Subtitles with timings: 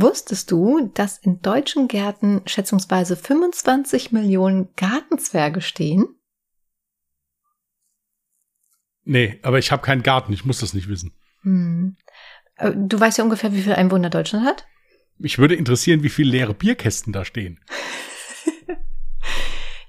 [0.00, 6.06] Wusstest du, dass in deutschen Gärten schätzungsweise 25 Millionen Gartenzwerge stehen?
[9.02, 11.14] Nee, aber ich habe keinen Garten, ich muss das nicht wissen.
[11.42, 11.96] Hm.
[12.58, 14.68] Äh, du weißt ja ungefähr, wie viel Einwohner Deutschland hat?
[15.16, 17.58] Mich würde interessieren, wie viele leere Bierkästen da stehen.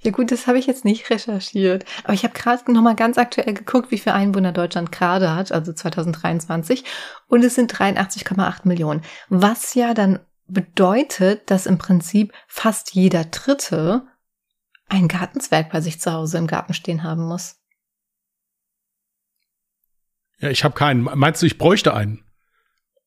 [0.02, 1.84] ja gut, das habe ich jetzt nicht recherchiert.
[2.04, 5.74] Aber ich habe gerade nochmal ganz aktuell geguckt, wie viele Einwohner Deutschland gerade hat, also
[5.74, 6.86] 2023.
[7.28, 9.02] Und es sind 83,8 Millionen.
[9.28, 14.08] Was ja dann bedeutet, dass im Prinzip fast jeder Dritte
[14.88, 17.58] ein Gartenzwerg bei sich zu Hause im Garten stehen haben muss.
[20.40, 21.04] Ja, ich habe keinen.
[21.04, 22.24] Meinst du, ich bräuchte einen?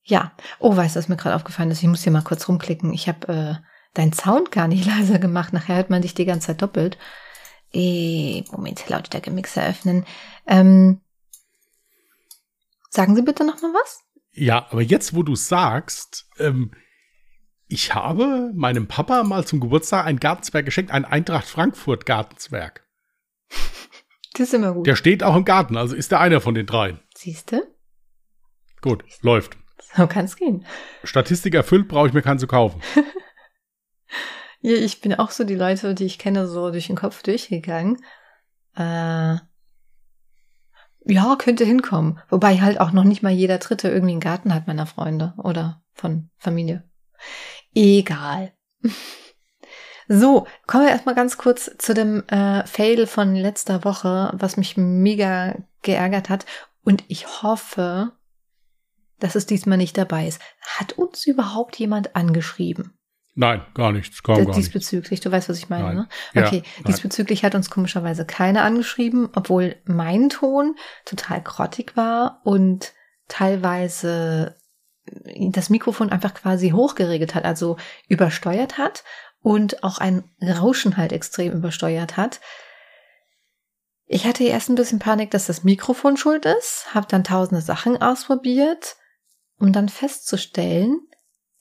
[0.02, 0.32] Ja.
[0.58, 1.82] Oh, weißt du, was mir gerade aufgefallen ist?
[1.82, 2.92] Ich muss hier mal kurz rumklicken.
[2.92, 5.52] Ich habe äh, deinen Sound gar nicht leiser gemacht.
[5.52, 6.98] Nachher hört man dich die ganze Zeit doppelt.
[7.72, 10.04] Eh, Moment, Lautstärke-Mixer öffnen.
[10.46, 11.00] Ähm,
[12.90, 14.00] sagen Sie bitte noch mal was?
[14.32, 16.72] Ja, aber jetzt, wo du sagst, ähm,
[17.68, 22.86] ich habe meinem Papa mal zum Geburtstag ein Gartenzwerg geschenkt, ein Eintracht Frankfurt Gartenzwerg.
[24.34, 24.86] Das ist immer gut.
[24.86, 27.00] Der steht auch im Garten, also ist der einer von den dreien.
[27.14, 27.68] Siehste?
[28.80, 29.58] Gut, läuft.
[29.94, 30.64] So kann es gehen.
[31.04, 32.80] Statistik erfüllt, brauche ich mir keinen zu kaufen.
[34.60, 37.98] ja, ich bin auch so die Leute, die ich kenne, so durch den Kopf durchgegangen.
[38.76, 39.36] Äh,
[41.04, 42.20] ja, könnte hinkommen.
[42.28, 45.82] Wobei halt auch noch nicht mal jeder Dritte irgendwie einen Garten hat meiner Freunde oder
[45.92, 46.88] von Familie.
[47.74, 48.52] Egal.
[50.08, 54.76] So, kommen wir erstmal ganz kurz zu dem äh, Fail von letzter Woche, was mich
[54.76, 56.44] mega geärgert hat.
[56.82, 58.12] Und ich hoffe,
[59.20, 60.40] dass es diesmal nicht dabei ist.
[60.60, 62.92] Hat uns überhaupt jemand angeschrieben?
[63.34, 64.22] Nein, gar nichts.
[64.22, 65.96] Kaum gar diesbezüglich, du weißt, was ich meine, nein.
[66.34, 66.44] ne?
[66.44, 72.92] Okay, ja, diesbezüglich hat uns komischerweise keiner angeschrieben, obwohl mein Ton total grottig war und
[73.28, 74.56] teilweise
[75.50, 77.76] das Mikrofon einfach quasi hochgeregelt hat, also
[78.08, 79.02] übersteuert hat
[79.40, 82.40] und auch ein Rauschen halt extrem übersteuert hat.
[84.06, 88.00] Ich hatte erst ein bisschen Panik, dass das Mikrofon schuld ist, habe dann tausende Sachen
[88.00, 88.96] ausprobiert,
[89.58, 91.00] um dann festzustellen,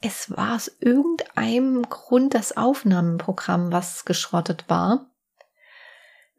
[0.02, 5.12] es war aus irgendeinem Grund das Aufnahmeprogramm, was geschrottet war.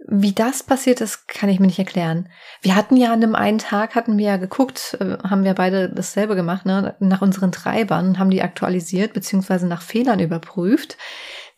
[0.09, 2.29] Wie das passiert ist, kann ich mir nicht erklären.
[2.61, 5.91] Wir hatten ja an einem einen Tag, hatten wir ja geguckt, äh, haben wir beide
[5.91, 10.97] dasselbe gemacht, ne, nach unseren Treibern, haben die aktualisiert, beziehungsweise nach Fehlern überprüft.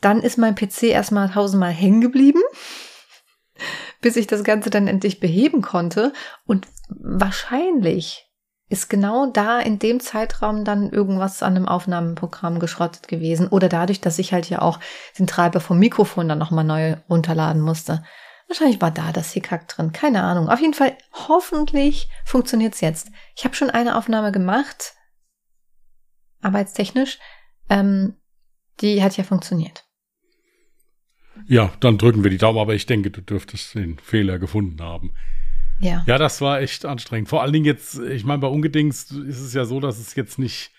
[0.02, 2.42] Dann ist mein PC erstmal tausendmal hängen geblieben,
[4.02, 6.12] bis ich das Ganze dann endlich beheben konnte.
[6.44, 8.30] Und wahrscheinlich
[8.68, 13.48] ist genau da in dem Zeitraum dann irgendwas an einem Aufnahmeprogramm geschrottet gewesen.
[13.48, 14.80] Oder dadurch, dass ich halt ja auch
[15.18, 18.02] den Treiber vom Mikrofon dann nochmal neu runterladen musste.
[18.48, 19.92] Wahrscheinlich war da das Hickhack drin.
[19.92, 20.48] Keine Ahnung.
[20.48, 23.10] Auf jeden Fall, hoffentlich funktioniert's jetzt.
[23.36, 24.94] Ich habe schon eine Aufnahme gemacht,
[26.40, 27.18] arbeitstechnisch.
[27.68, 28.16] Ähm,
[28.80, 29.84] die hat ja funktioniert.
[31.46, 35.14] Ja, dann drücken wir die Daumen, aber ich denke, du dürftest den Fehler gefunden haben.
[35.80, 36.04] Ja.
[36.06, 37.28] Ja, das war echt anstrengend.
[37.28, 40.38] Vor allen Dingen jetzt, ich meine, bei Ungedings ist es ja so, dass es jetzt
[40.38, 40.70] nicht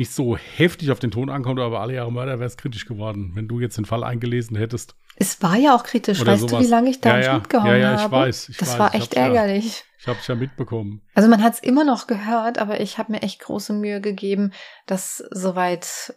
[0.00, 3.32] nicht so heftig auf den Ton ankommt, aber alle Jahre Mörder wäre es kritisch geworden,
[3.34, 4.96] wenn du jetzt den Fall eingelesen hättest.
[5.16, 6.24] Es war ja auch kritisch.
[6.24, 6.58] Weißt sowas.
[6.58, 7.78] du, wie lange ich da ja, einen Schnitt gehauen habe?
[7.78, 8.48] Ja, ja, ich weiß.
[8.48, 9.80] Ich das weiß, war echt ärgerlich.
[9.80, 11.02] Ja, ich habe es ja mitbekommen.
[11.14, 14.54] Also man hat es immer noch gehört, aber ich habe mir echt große Mühe gegeben,
[14.86, 16.14] das soweit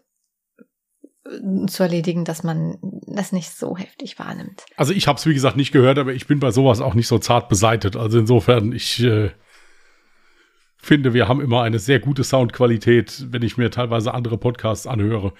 [1.25, 4.65] äh, zu erledigen, dass man das nicht so heftig wahrnimmt.
[4.75, 7.07] Also ich habe es wie gesagt nicht gehört, aber ich bin bei sowas auch nicht
[7.07, 7.95] so zart beseitet.
[7.95, 9.31] Also insofern, ich äh,
[10.77, 15.33] finde, wir haben immer eine sehr gute Soundqualität, wenn ich mir teilweise andere Podcasts anhöre,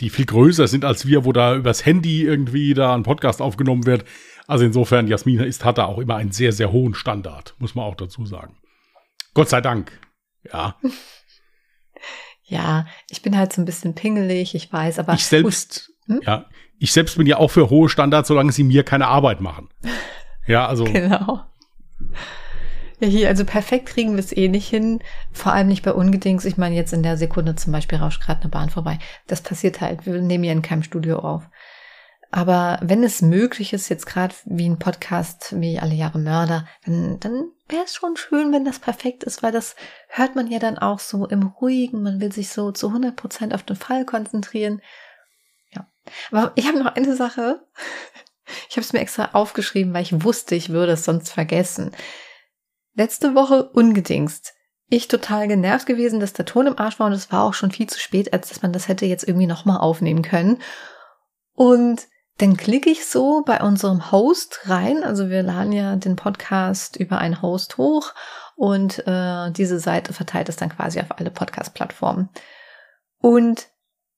[0.00, 3.86] die viel größer sind als wir, wo da übers Handy irgendwie da ein Podcast aufgenommen
[3.86, 4.04] wird.
[4.46, 7.84] Also insofern, Jasmin ist, hat da auch immer einen sehr, sehr hohen Standard, muss man
[7.84, 8.56] auch dazu sagen.
[9.34, 9.98] Gott sei Dank.
[10.44, 10.76] Ja.
[12.44, 15.14] ja, ich bin halt so ein bisschen pingelig, ich weiß, aber.
[15.14, 16.20] Ich selbst, hm?
[16.24, 16.46] ja,
[16.78, 19.68] ich selbst bin ja auch für hohe Standards, solange sie mir keine Arbeit machen.
[20.46, 20.84] Ja, also.
[20.92, 21.40] Genau.
[22.98, 25.00] Ja, hier, also perfekt kriegen wir es eh nicht hin.
[25.32, 26.46] Vor allem nicht bei Ungedings.
[26.46, 28.98] Ich meine, jetzt in der Sekunde zum Beispiel rauscht gerade eine Bahn vorbei.
[29.26, 30.06] Das passiert halt.
[30.06, 31.42] Wir nehmen ja in keinem Studio auf.
[32.30, 37.20] Aber wenn es möglich ist, jetzt gerade wie ein Podcast wie Alle Jahre Mörder, dann,
[37.20, 39.76] dann wäre es schon schön, wenn das perfekt ist, weil das
[40.08, 42.02] hört man ja dann auch so im Ruhigen.
[42.02, 44.80] Man will sich so zu 100 Prozent auf den Fall konzentrieren.
[46.30, 47.60] Aber ich habe noch eine Sache.
[48.68, 51.90] Ich habe es mir extra aufgeschrieben, weil ich wusste, ich würde es sonst vergessen.
[52.94, 54.54] Letzte Woche ungedingst.
[54.88, 57.72] Ich total genervt gewesen, dass der Ton im Arsch war und es war auch schon
[57.72, 60.62] viel zu spät, als dass man das hätte jetzt irgendwie nochmal aufnehmen können.
[61.54, 62.06] Und
[62.38, 65.02] dann klicke ich so bei unserem Host rein.
[65.02, 68.12] Also wir laden ja den Podcast über einen Host hoch
[68.54, 72.28] und äh, diese Seite verteilt es dann quasi auf alle Podcast-Plattformen.
[73.18, 73.68] Und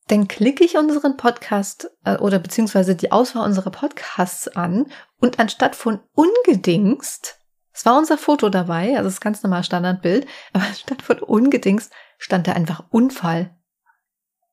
[0.08, 4.86] dann klicke ich unseren Podcast äh, oder beziehungsweise die Auswahl unserer Podcasts an
[5.20, 7.38] und anstatt von ungedingst,
[7.72, 12.48] es war unser Foto dabei, also das ganz normal Standardbild, aber anstatt von ungedingst stand
[12.48, 13.54] da einfach Unfall.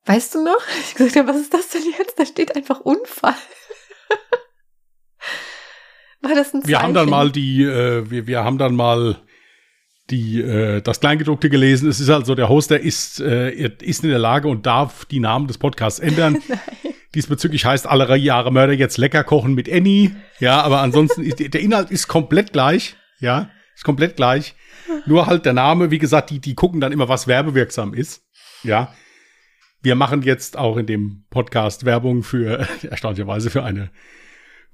[0.06, 0.62] Weißt du noch?
[0.82, 2.20] Ich gesagt, ja, was ist das denn jetzt?
[2.20, 3.34] Da steht einfach Unfall.
[6.22, 6.68] war das ein Zeichen?
[6.68, 9.22] Wir haben dann mal die, äh, wir, wir haben dann mal
[10.10, 11.90] die äh, das Kleingedruckte gelesen.
[11.90, 15.48] Es ist also der Hoster ist äh, ist in der Lage und darf die Namen
[15.48, 16.38] des Podcasts ändern.
[17.16, 20.16] Diesbezüglich heißt alle Jahre Mörder jetzt lecker kochen mit Annie.
[20.40, 22.96] Ja, aber ansonsten ist der Inhalt ist komplett gleich.
[23.20, 24.56] Ja, ist komplett gleich.
[25.06, 28.24] Nur halt der Name, wie gesagt, die die gucken dann immer, was werbewirksam ist.
[28.64, 28.94] Ja.
[29.82, 33.92] Wir machen jetzt auch in dem Podcast Werbung für erstaunlicherweise für eine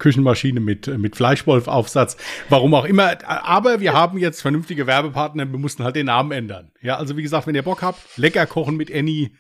[0.02, 2.18] Küchenmaschine mit, mit Fleischwolf-Aufsatz.
[2.50, 3.18] Warum auch immer.
[3.26, 5.50] Aber wir haben jetzt vernünftige Werbepartner.
[5.50, 6.72] Wir mussten halt den Namen ändern.
[6.82, 9.32] Ja, also wie gesagt, wenn ihr Bock habt, lecker kochen mit Annie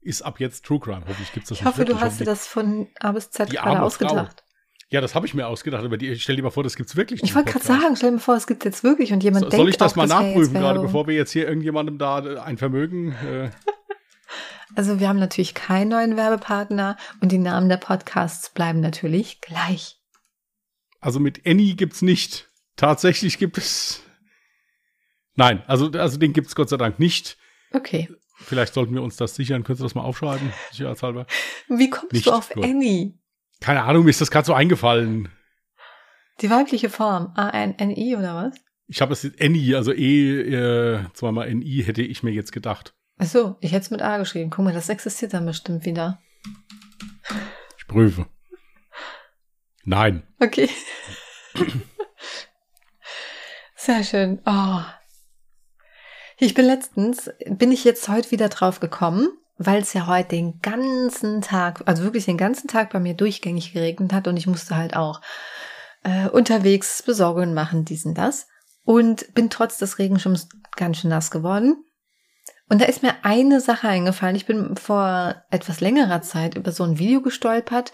[0.00, 1.02] ist ab jetzt True Crime.
[1.06, 4.38] Hoffentlich gibt's das Ich hoffe, du hast dir das von A bis Z gerade ausgedacht.
[4.38, 4.46] Frau.
[4.88, 7.22] Ja, das habe ich mir ausgedacht, aber die, stell dir mal vor, das gibt's wirklich.
[7.22, 9.50] Ich wollte gerade sagen, stell dir mal vor, es gibt jetzt wirklich und jemand so,
[9.50, 12.56] denkt Soll ich das auch, mal nachprüfen, gerade bevor wir jetzt hier irgendjemandem da ein
[12.56, 13.50] Vermögen äh,
[14.74, 19.98] Also wir haben natürlich keinen neuen Werbepartner und die Namen der Podcasts bleiben natürlich gleich.
[21.06, 22.50] Also mit Annie gibt's nicht.
[22.74, 24.02] Tatsächlich gibt es.
[25.36, 27.38] Nein, also, also den gibt's Gott sei Dank nicht.
[27.70, 28.08] Okay.
[28.38, 29.62] Vielleicht sollten wir uns das sichern.
[29.62, 31.28] Könntest du das mal aufschreiben, sicherheitshalber?
[31.68, 32.26] Wie kommst nicht.
[32.26, 32.64] du auf Gut.
[32.64, 33.20] Annie?
[33.60, 35.28] Keine Ahnung, mir ist das gerade so eingefallen.
[36.40, 38.56] Die weibliche Form, A-N-N-I oder was?
[38.88, 42.96] Ich habe es Annie, also E, äh, zweimal N-I hätte ich mir jetzt gedacht.
[43.18, 44.50] Ach so, ich hätte es mit A geschrieben.
[44.50, 46.20] Guck mal, das existiert dann bestimmt wieder.
[47.78, 48.26] Ich prüfe.
[49.86, 50.24] Nein.
[50.40, 50.68] Okay.
[53.76, 54.42] Sehr schön.
[54.44, 54.80] Oh.
[56.38, 59.28] Ich bin letztens, bin ich jetzt heute wieder drauf gekommen,
[59.58, 63.72] weil es ja heute den ganzen Tag, also wirklich den ganzen Tag bei mir durchgängig
[63.72, 65.20] geregnet hat und ich musste halt auch
[66.02, 68.48] äh, unterwegs Besorgungen machen, diesen das.
[68.82, 71.84] Und bin trotz des Regenschirms ganz schön nass geworden.
[72.68, 74.34] Und da ist mir eine Sache eingefallen.
[74.34, 77.92] Ich bin vor etwas längerer Zeit über so ein Video gestolpert.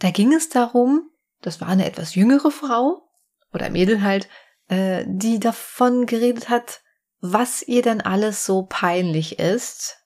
[0.00, 1.11] Da ging es darum,
[1.42, 3.08] das war eine etwas jüngere Frau
[3.52, 4.28] oder Mädel halt,
[4.68, 6.80] äh, die davon geredet hat,
[7.20, 9.98] was ihr denn alles so peinlich ist,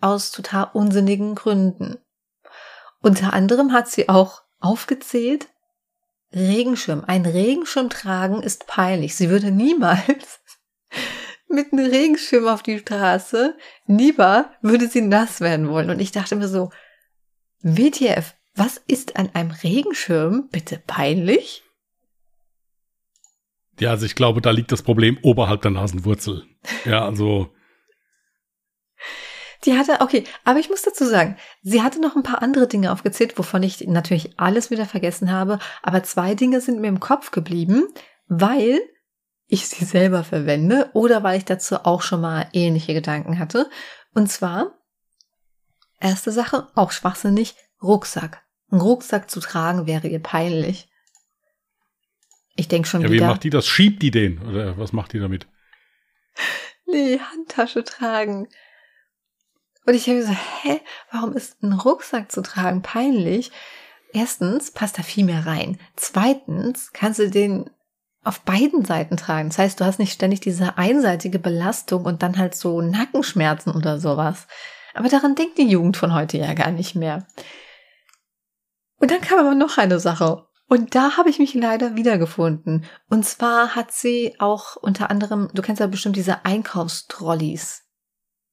[0.00, 1.98] aus total unsinnigen Gründen.
[3.02, 5.48] Unter anderem hat sie auch aufgezählt,
[6.32, 7.04] Regenschirm.
[7.06, 9.16] Ein Regenschirm tragen ist peinlich.
[9.16, 10.40] Sie würde niemals
[11.48, 15.90] mit einem Regenschirm auf die Straße, lieber würde sie nass werden wollen.
[15.90, 16.70] Und ich dachte mir so,
[17.62, 21.62] WTF, was ist an einem Regenschirm bitte peinlich?
[23.78, 26.44] Ja, also ich glaube, da liegt das Problem oberhalb der Nasenwurzel.
[26.84, 27.50] Ja, also.
[29.64, 32.92] Die hatte, okay, aber ich muss dazu sagen, sie hatte noch ein paar andere Dinge
[32.92, 37.30] aufgezählt, wovon ich natürlich alles wieder vergessen habe, aber zwei Dinge sind mir im Kopf
[37.30, 37.84] geblieben,
[38.26, 38.80] weil
[39.46, 43.68] ich sie selber verwende oder weil ich dazu auch schon mal ähnliche Gedanken hatte.
[44.14, 44.78] Und zwar,
[46.00, 48.42] erste Sache, auch schwachsinnig, Rucksack.
[48.70, 50.88] Ein Rucksack zu tragen wäre ihr peinlich.
[52.56, 53.26] Ich denke schon ja, wieder.
[53.26, 53.66] Wie macht die das?
[53.66, 54.40] Schiebt die den?
[54.42, 55.46] Oder was macht die damit?
[56.86, 58.48] Nee, Handtasche tragen.
[59.86, 60.32] Und ich habe so,
[60.62, 60.80] hä,
[61.10, 63.50] warum ist ein Rucksack zu tragen peinlich?
[64.12, 65.78] Erstens passt da viel mehr rein.
[65.96, 67.70] Zweitens kannst du den
[68.22, 69.48] auf beiden Seiten tragen.
[69.48, 73.98] Das heißt, du hast nicht ständig diese einseitige Belastung und dann halt so Nackenschmerzen oder
[73.98, 74.46] sowas.
[74.94, 77.26] Aber daran denkt die Jugend von heute ja gar nicht mehr.
[79.00, 80.46] Und dann kam aber noch eine Sache.
[80.68, 82.84] Und da habe ich mich leider wiedergefunden.
[83.08, 87.82] Und zwar hat sie auch unter anderem, du kennst ja bestimmt diese Einkaufstrolleys.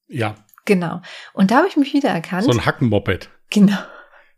[0.08, 0.34] Ja.
[0.66, 1.02] Genau.
[1.34, 2.46] Und da habe ich mich wiedererkannt.
[2.46, 3.30] So ein Hackenmoped.
[3.52, 3.78] Genau.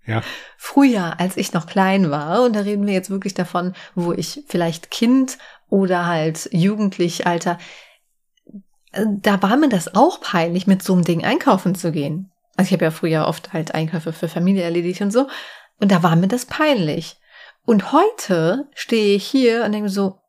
[0.05, 0.23] Ja.
[0.57, 4.43] Früher, als ich noch klein war, und da reden wir jetzt wirklich davon, wo ich
[4.47, 5.37] vielleicht Kind
[5.69, 7.59] oder halt jugendlich Alter,
[8.91, 12.31] äh, da war mir das auch peinlich, mit so einem Ding einkaufen zu gehen.
[12.57, 15.27] Also ich habe ja früher oft halt Einkäufe für Familie erledigt und so.
[15.79, 17.19] Und da war mir das peinlich.
[17.65, 20.19] Und heute stehe ich hier und denke so,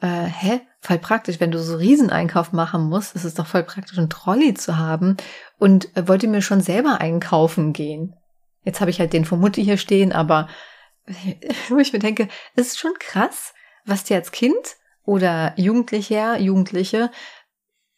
[0.00, 0.60] äh, hä?
[0.82, 4.54] Voll praktisch, wenn du so Rieseneinkauf machen musst, ist es doch voll praktisch, einen Trolley
[4.54, 5.18] zu haben.
[5.58, 8.16] Und äh, wollte mir schon selber einkaufen gehen.
[8.64, 10.48] Jetzt habe ich halt den von Mutti hier stehen, aber
[11.68, 13.52] wo ich mir denke, es ist schon krass,
[13.84, 17.10] was dir als Kind oder Jugendlicher, Jugendliche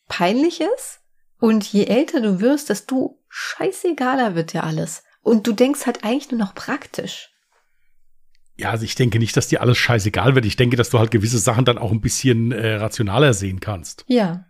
[0.09, 1.01] peinlich ist.
[1.39, 5.03] Und je älter du wirst, desto scheißegaler wird dir alles.
[5.23, 7.31] Und du denkst halt eigentlich nur noch praktisch.
[8.57, 10.45] Ja, also ich denke nicht, dass dir alles scheißegal wird.
[10.45, 14.05] Ich denke, dass du halt gewisse Sachen dann auch ein bisschen äh, rationaler sehen kannst.
[14.09, 14.45] Ja.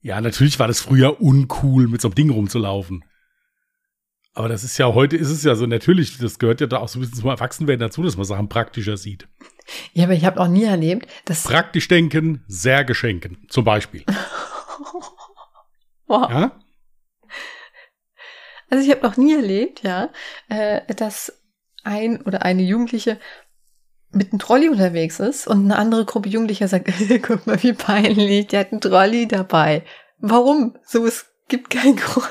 [0.00, 3.04] Ja, natürlich war das früher uncool, mit so einem Ding rumzulaufen.
[4.34, 6.88] Aber das ist ja, heute ist es ja so, natürlich, das gehört ja da auch
[6.88, 9.28] so ein bisschen zum Erwachsenwerden dazu, dass man Sachen praktischer sieht.
[9.92, 11.44] Ja, aber ich habe auch nie erlebt, dass.
[11.44, 14.04] Praktisch denken, sehr geschenken, zum Beispiel.
[16.06, 16.30] wow.
[16.30, 16.61] Ja?
[18.72, 20.08] Also ich habe noch nie erlebt, ja,
[20.48, 21.42] äh, dass
[21.84, 23.18] ein oder eine Jugendliche
[24.12, 26.90] mit einem Trolley unterwegs ist und eine andere Gruppe Jugendlicher sagt,
[27.22, 29.84] guck mal, wie peinlich, der hat einen Trolley dabei.
[30.20, 30.78] Warum?
[30.86, 32.30] So, es gibt keinen Grund.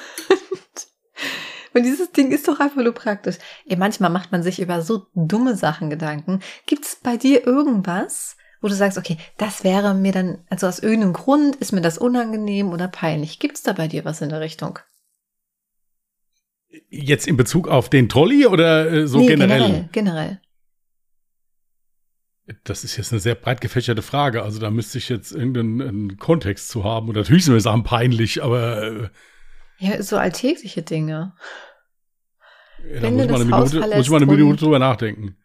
[1.75, 3.38] Und dieses Ding ist doch einfach nur praktisch.
[3.67, 6.39] Ey, manchmal macht man sich über so dumme Sachen Gedanken.
[6.65, 11.13] Gibt's bei dir irgendwas, wo du sagst, okay, das wäre mir dann, also aus irgendeinem
[11.13, 13.38] Grund ist mir das unangenehm oder peinlich.
[13.38, 14.79] Gibt's da bei dir was in der Richtung?
[16.90, 19.60] Jetzt in Bezug auf den Trolley oder äh, so nee, generell?
[19.60, 20.42] Generell, generell.
[22.63, 24.44] Das ist jetzt eine sehr breit gefächerte Frage.
[24.44, 27.10] Also da müsste ich jetzt irgendeinen Kontext zu haben.
[27.10, 28.84] Und natürlich sind wir Sachen peinlich, aber.
[28.84, 29.10] Äh,
[29.80, 31.34] ja, so alltägliche Dinge.
[32.94, 35.38] Ja, da muss, man eine Minute, muss ich mal eine Minute drüber nachdenken.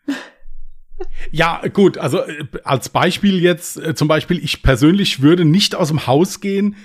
[1.30, 6.06] ja, gut, also äh, als Beispiel jetzt, zum Beispiel, ich persönlich würde nicht aus dem
[6.06, 6.76] Haus gehen,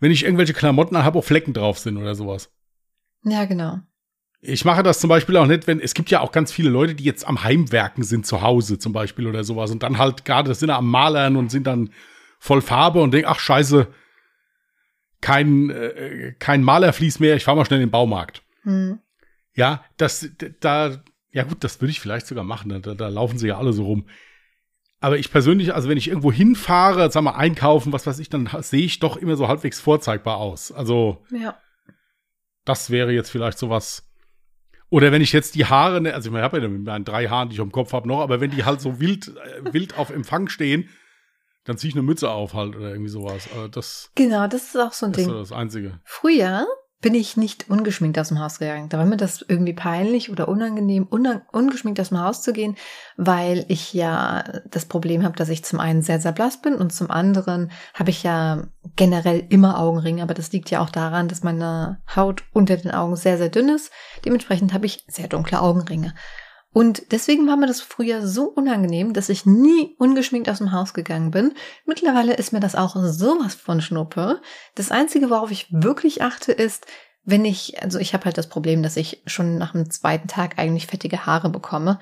[0.00, 2.50] wenn ich irgendwelche Klamotten habe, wo Flecken drauf sind oder sowas.
[3.26, 3.80] Ja, genau.
[4.40, 6.94] Ich mache das zum Beispiel auch nicht, wenn es gibt ja auch ganz viele Leute,
[6.94, 10.54] die jetzt am Heimwerken sind zu Hause zum Beispiel oder sowas und dann halt gerade
[10.54, 11.90] sind am Malern und sind dann
[12.38, 13.88] voll Farbe und denken, ach scheiße,
[15.20, 18.42] kein, äh, kein Malerflies mehr, ich fahre mal schnell in den Baumarkt.
[18.62, 19.00] Hm.
[19.54, 20.28] Ja, das,
[20.60, 21.02] da,
[21.32, 23.84] ja gut, das würde ich vielleicht sogar machen, da, da laufen sie ja alle so
[23.84, 24.06] rum.
[25.00, 28.48] Aber ich persönlich, also wenn ich irgendwo hinfahre, sag mal einkaufen, was weiß ich, dann
[28.60, 30.70] sehe ich doch immer so halbwegs vorzeigbar aus.
[30.70, 31.58] Also, ja.
[32.66, 34.06] Das wäre jetzt vielleicht sowas,
[34.90, 37.48] oder wenn ich jetzt die Haare, ne, also ich habe ja mit meinen drei Haaren,
[37.48, 40.10] die ich am Kopf habe, noch, aber wenn die halt so wild, äh, wild auf
[40.10, 40.88] Empfang stehen,
[41.64, 43.48] dann ziehe ich eine Mütze auf halt oder irgendwie sowas.
[43.52, 45.32] Also das, genau, das ist auch so ein das Ding.
[45.32, 46.00] Das ist das Einzige.
[46.04, 46.66] Früher
[47.02, 48.88] bin ich nicht ungeschminkt aus dem Haus gegangen.
[48.88, 52.76] Da war mir das irgendwie peinlich oder unangenehm, ungeschminkt aus dem Haus zu gehen,
[53.16, 56.92] weil ich ja das Problem habe, dass ich zum einen sehr, sehr blass bin und
[56.92, 58.64] zum anderen habe ich ja
[58.96, 63.16] generell immer Augenringe, aber das liegt ja auch daran, dass meine Haut unter den Augen
[63.16, 63.92] sehr, sehr dünn ist.
[64.24, 66.14] Dementsprechend habe ich sehr dunkle Augenringe.
[66.76, 70.92] Und deswegen war mir das früher so unangenehm, dass ich nie ungeschminkt aus dem Haus
[70.92, 71.54] gegangen bin.
[71.86, 74.42] Mittlerweile ist mir das auch sowas von Schnuppe.
[74.74, 76.84] Das Einzige, worauf ich wirklich achte, ist,
[77.24, 80.58] wenn ich, also ich habe halt das Problem, dass ich schon nach dem zweiten Tag
[80.58, 81.98] eigentlich fettige Haare bekomme.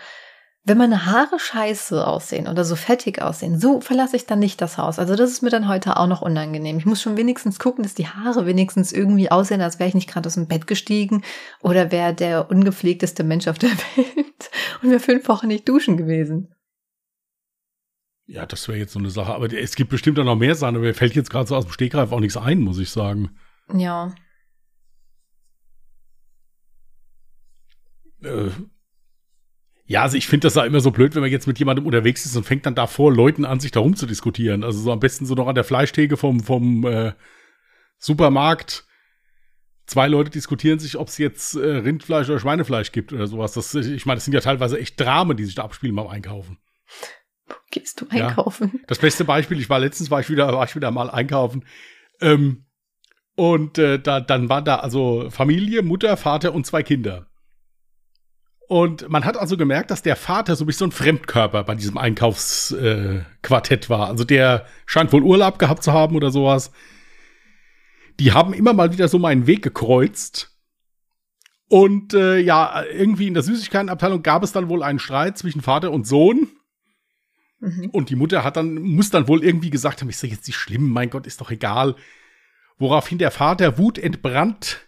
[0.66, 4.78] Wenn meine Haare scheiße aussehen oder so fettig aussehen, so verlasse ich dann nicht das
[4.78, 4.98] Haus.
[4.98, 6.78] Also das ist mir dann heute auch noch unangenehm.
[6.78, 10.08] Ich muss schon wenigstens gucken, dass die Haare wenigstens irgendwie aussehen, als wäre ich nicht
[10.08, 11.22] gerade aus dem Bett gestiegen
[11.60, 14.50] oder wäre der ungepflegteste Mensch auf der Welt
[14.82, 16.54] und wäre fünf Wochen nicht duschen gewesen.
[18.26, 19.34] Ja, das wäre jetzt so eine Sache.
[19.34, 21.66] Aber es gibt bestimmt auch noch mehr Sachen, aber mir fällt jetzt gerade so aus
[21.66, 23.36] dem Stegreif auch nichts ein, muss ich sagen.
[23.70, 24.14] Ja.
[28.22, 28.48] Äh,
[29.86, 32.24] ja, also ich finde das ja immer so blöd, wenn man jetzt mit jemandem unterwegs
[32.24, 34.64] ist und fängt dann da vor Leuten an, sich da rum zu diskutieren.
[34.64, 37.12] Also so am besten so noch an der Fleischtheke vom, vom äh,
[37.98, 38.86] Supermarkt.
[39.86, 43.52] Zwei Leute diskutieren sich, ob es jetzt äh, Rindfleisch oder Schweinefleisch gibt oder sowas.
[43.52, 46.56] Das, ich meine, das sind ja teilweise echt Dramen, die sich da abspielen beim Einkaufen.
[47.46, 48.70] Wo gehst du einkaufen?
[48.72, 51.66] Ja, das beste Beispiel, ich war letztens, war ich wieder, war ich wieder mal einkaufen.
[52.22, 52.64] Ähm,
[53.36, 57.26] und äh, da, dann war da also Familie, Mutter, Vater und zwei Kinder.
[58.68, 61.74] Und man hat also gemerkt, dass der Vater so ein bisschen so ein Fremdkörper bei
[61.74, 64.08] diesem Einkaufsquartett äh, war.
[64.08, 66.72] Also der scheint wohl Urlaub gehabt zu haben oder sowas.
[68.20, 70.50] Die haben immer mal wieder so meinen Weg gekreuzt.
[71.68, 75.90] Und äh, ja, irgendwie in der Süßigkeitenabteilung gab es dann wohl einen Streit zwischen Vater
[75.90, 76.48] und Sohn.
[77.60, 77.90] Mhm.
[77.90, 80.56] Und die Mutter hat dann, muss dann wohl irgendwie gesagt haben, ist doch jetzt nicht
[80.56, 81.96] schlimm, mein Gott, ist doch egal.
[82.78, 84.86] Woraufhin der Vater wutentbrannt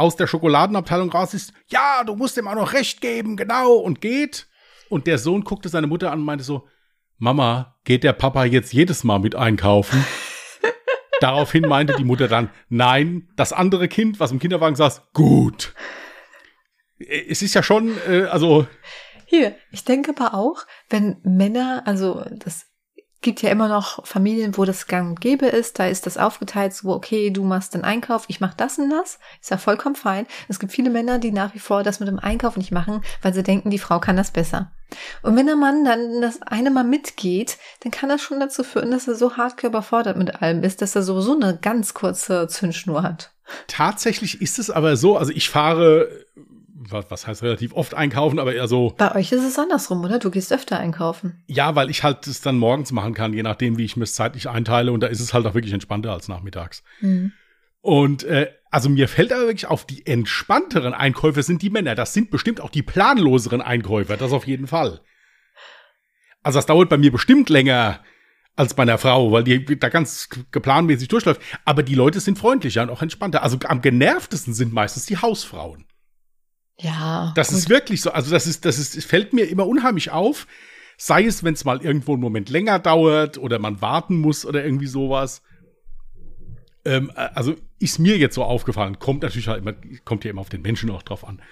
[0.00, 4.00] aus der Schokoladenabteilung raus ist, ja, du musst ihm auch noch recht geben, genau, und
[4.00, 4.48] geht.
[4.88, 6.66] Und der Sohn guckte seine Mutter an und meinte so,
[7.18, 10.02] Mama, geht der Papa jetzt jedes Mal mit einkaufen?
[11.20, 15.74] Daraufhin meinte die Mutter dann, nein, das andere Kind, was im Kinderwagen saß, gut.
[16.98, 18.66] Es ist ja schon, äh, also.
[19.26, 22.69] Hier, ich denke aber auch, wenn Männer, also das
[23.20, 25.78] gibt ja immer noch Familien, wo das gang und gäbe ist.
[25.78, 29.18] Da ist das aufgeteilt, so, okay, du machst den Einkauf, ich mach das und das.
[29.40, 30.26] Ist ja vollkommen fein.
[30.48, 33.34] Es gibt viele Männer, die nach wie vor das mit dem Einkauf nicht machen, weil
[33.34, 34.70] sie denken, die Frau kann das besser.
[35.22, 38.90] Und wenn der Mann dann das eine Mal mitgeht, dann kann das schon dazu führen,
[38.90, 43.02] dass er so hardcore überfordert mit allem ist, dass er sowieso eine ganz kurze Zündschnur
[43.02, 43.32] hat.
[43.66, 46.08] Tatsächlich ist es aber so, also ich fahre
[46.88, 48.94] was, heißt relativ oft einkaufen, aber eher so.
[48.96, 50.18] Bei euch ist es andersrum, oder?
[50.18, 51.42] Du gehst öfter einkaufen.
[51.46, 54.14] Ja, weil ich halt es dann morgens machen kann, je nachdem, wie ich mir es
[54.14, 54.92] zeitlich einteile.
[54.92, 56.82] Und da ist es halt auch wirklich entspannter als nachmittags.
[57.00, 57.32] Mhm.
[57.82, 61.94] Und äh, also mir fällt aber wirklich auf, die entspannteren Einkäufer sind die Männer.
[61.94, 65.00] Das sind bestimmt auch die planloseren Einkäufer, das auf jeden Fall.
[66.42, 68.00] Also das dauert bei mir bestimmt länger
[68.56, 71.40] als bei einer Frau, weil die da ganz geplanmäßig durchläuft.
[71.64, 73.42] Aber die Leute sind freundlicher und auch entspannter.
[73.42, 75.86] Also am genervtesten sind meistens die Hausfrauen.
[76.82, 77.32] Ja.
[77.36, 77.58] Das gut.
[77.58, 78.10] ist wirklich so.
[78.12, 80.46] Also das ist, das ist, fällt mir immer unheimlich auf.
[80.96, 84.64] Sei es, wenn es mal irgendwo einen Moment länger dauert oder man warten muss oder
[84.64, 85.42] irgendwie sowas.
[86.84, 88.98] Ähm, also ist mir jetzt so aufgefallen.
[88.98, 91.42] Kommt natürlich halt immer, kommt ja immer auf den Menschen auch drauf an.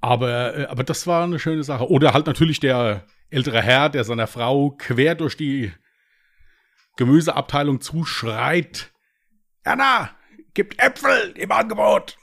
[0.00, 1.88] Aber, äh, aber das war eine schöne Sache.
[1.88, 5.72] Oder halt natürlich der ältere Herr, der seiner Frau quer durch die
[6.96, 8.92] Gemüseabteilung zuschreit.
[9.62, 10.10] Erna,
[10.54, 12.16] gibt Äpfel im Angebot.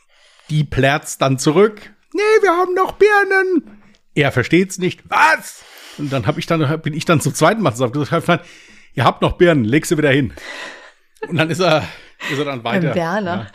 [0.49, 1.94] Die plärzt dann zurück.
[2.15, 3.81] Nee, wir haben noch Birnen.
[4.13, 5.03] Er versteht's nicht.
[5.09, 5.65] Was?
[5.97, 8.45] Und dann hab ich dann, bin ich dann zum zweiten Mal gesagt,
[8.93, 10.33] ihr habt noch Birnen, leg sie wieder hin.
[11.27, 11.85] Und dann ist er,
[12.31, 12.91] ist er dann weiter.
[12.91, 13.51] Ein Werner.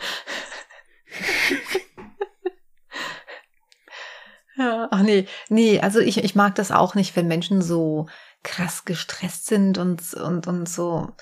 [4.57, 4.63] Ja.
[4.63, 4.87] ja.
[4.91, 8.07] Ach nee, nee, also ich, ich mag das auch nicht, wenn Menschen so
[8.43, 11.15] krass gestresst sind und, und, und so.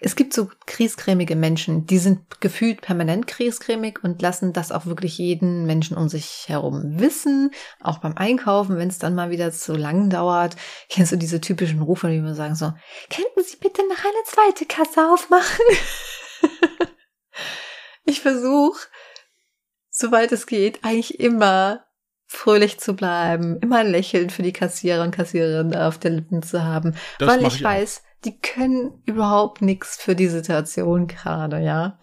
[0.00, 5.16] Es gibt so kriescremige Menschen, die sind gefühlt permanent kriescremig und lassen das auch wirklich
[5.16, 7.50] jeden Menschen um sich herum wissen.
[7.80, 10.56] Auch beim Einkaufen, wenn es dann mal wieder zu lang dauert.
[10.90, 12.72] Kennst du diese typischen Rufe, die immer sagen so,
[13.08, 15.64] könnten Sie bitte noch eine zweite Kasse aufmachen?
[18.04, 18.88] ich versuche,
[19.88, 21.86] soweit es geht, eigentlich immer
[22.26, 26.64] fröhlich zu bleiben, immer ein Lächeln für die Kassierer und Kassiererinnen auf der Lippen zu
[26.64, 31.98] haben, das weil ich, ich weiß, die können überhaupt nichts für die Situation gerade, ja.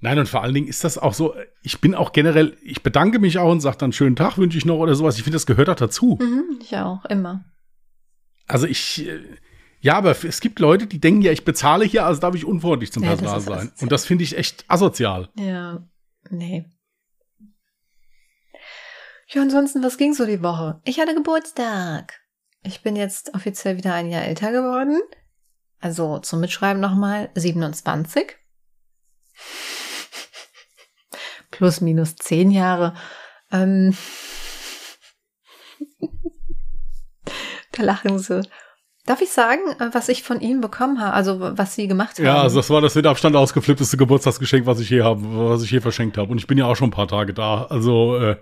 [0.00, 3.18] Nein, und vor allen Dingen ist das auch so, ich bin auch generell, ich bedanke
[3.18, 5.16] mich auch und sage dann schönen Tag wünsche ich noch oder sowas.
[5.16, 6.18] Ich finde, das gehört auch dazu.
[6.20, 7.44] Mhm, ich auch, immer.
[8.46, 9.20] Also ich, äh,
[9.80, 12.92] ja, aber es gibt Leute, die denken ja, ich bezahle hier, also darf ich unfreundlich
[12.92, 13.52] zum ja, Personal sein.
[13.58, 13.82] Asozial.
[13.82, 15.28] Und das finde ich echt asozial.
[15.38, 15.86] Ja,
[16.30, 16.66] nee.
[19.28, 20.80] Ja, ansonsten, was ging so die Woche?
[20.84, 22.19] Ich hatte Geburtstag.
[22.62, 25.00] Ich bin jetzt offiziell wieder ein Jahr älter geworden.
[25.80, 28.36] Also zum Mitschreiben nochmal 27.
[31.50, 32.94] Plus minus 10 Jahre.
[33.50, 33.96] Ähm
[37.72, 38.42] da lachen sie.
[39.06, 42.26] Darf ich sagen, was ich von ihm bekommen habe, also was sie gemacht haben?
[42.26, 45.70] Ja, also das war das mit Abstand ausgeflippteste Geburtstagsgeschenk, was ich je habe, was ich
[45.70, 46.30] je verschenkt habe.
[46.30, 47.64] Und ich bin ja auch schon ein paar Tage da.
[47.64, 48.36] Also äh,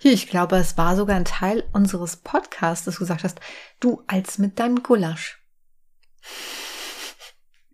[0.00, 3.40] ich glaube, es war sogar ein Teil unseres Podcasts, dass du gesagt hast,
[3.80, 5.38] du als mit deinem Gulasch.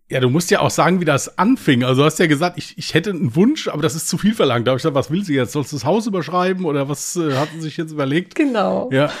[0.09, 1.83] Ja, du musst ja auch sagen, wie das anfing.
[1.83, 4.35] Also du hast ja gesagt, ich, ich hätte einen Wunsch, aber das ist zu viel
[4.35, 4.67] verlangt.
[4.67, 5.53] Da habe ich gesagt, was will sie jetzt?
[5.53, 8.35] Sollst du das Haus überschreiben oder was äh, hat sie sich jetzt überlegt?
[8.35, 8.89] Genau.
[8.91, 9.11] Ja.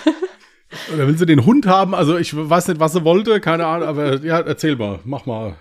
[0.93, 1.95] Oder will sie den Hund haben?
[1.95, 5.55] Also ich weiß nicht, was sie wollte, keine Ahnung, aber ja, erzähl mal, mach mal.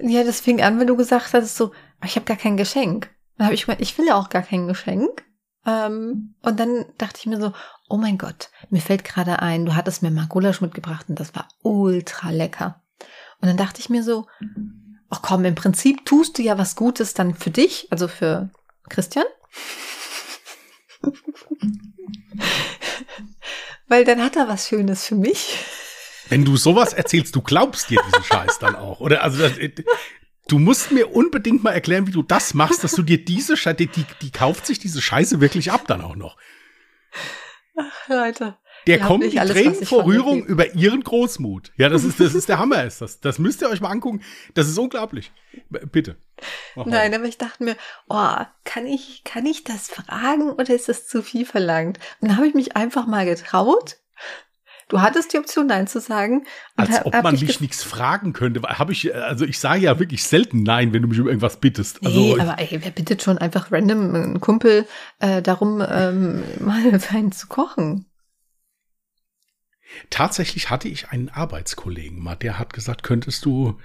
[0.00, 1.72] Ja, das fing an, wenn du gesagt hast, so,
[2.04, 3.10] ich habe gar kein Geschenk.
[3.36, 5.24] Dann habe ich gemeint, ich will ja auch gar kein Geschenk.
[5.66, 7.52] Ähm, und dann dachte ich mir so,
[7.88, 11.34] oh mein Gott, mir fällt gerade ein, du hattest mir mal Gulasch mitgebracht und das
[11.34, 12.82] war ultra lecker.
[13.40, 14.26] Und dann dachte ich mir so,
[15.10, 18.50] ach komm, im Prinzip tust du ja was Gutes dann für dich, also für
[18.88, 19.24] Christian.
[23.86, 25.58] Weil dann hat er was Schönes für mich.
[26.28, 29.00] Wenn du sowas erzählst, du glaubst dir diesen Scheiß dann auch.
[29.00, 29.58] Oder also das,
[30.48, 33.76] Du musst mir unbedingt mal erklären, wie du das machst, dass du dir diese Scheiße,
[33.76, 36.36] die, die, die kauft sich diese Scheiße wirklich ab dann auch noch.
[37.76, 38.56] Ach, Leute.
[38.86, 41.72] Der kommt die alles, Tränen vor Rührung über ihren Großmut.
[41.76, 43.20] Ja, das ist, das ist der Hammer, ist das.
[43.20, 44.22] Das müsst ihr euch mal angucken.
[44.52, 45.32] Das ist unglaublich.
[45.70, 46.16] Bitte.
[46.74, 47.76] Nein, aber ich dachte mir,
[48.08, 51.98] oh, kann ich, kann ich das fragen oder ist das zu viel verlangt?
[52.20, 53.96] Und dann habe ich mich einfach mal getraut
[54.88, 56.46] Du hattest die Option, Nein zu sagen.
[56.76, 58.60] Als ob man mich nichts fragen könnte.
[58.62, 62.04] Habe ich, also ich sage ja wirklich selten Nein, wenn du mich um irgendwas bittest.
[62.04, 64.86] Also, nee, aber ey, wer bittet schon einfach random einen Kumpel
[65.20, 68.06] äh, darum, ähm, mal für einen zu kochen?
[70.10, 73.78] Tatsächlich hatte ich einen Arbeitskollegen mal, der hat gesagt, könntest du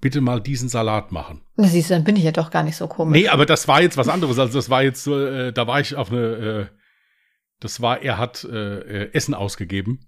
[0.00, 1.42] bitte mal diesen Salat machen.
[1.56, 3.18] Na siehst du, dann bin ich ja doch gar nicht so komisch.
[3.18, 4.38] Nee, aber das war jetzt was anderes.
[4.38, 6.66] Also das war jetzt, äh, da war ich auf eine äh,
[7.60, 10.06] das war, er hat äh, äh, Essen ausgegeben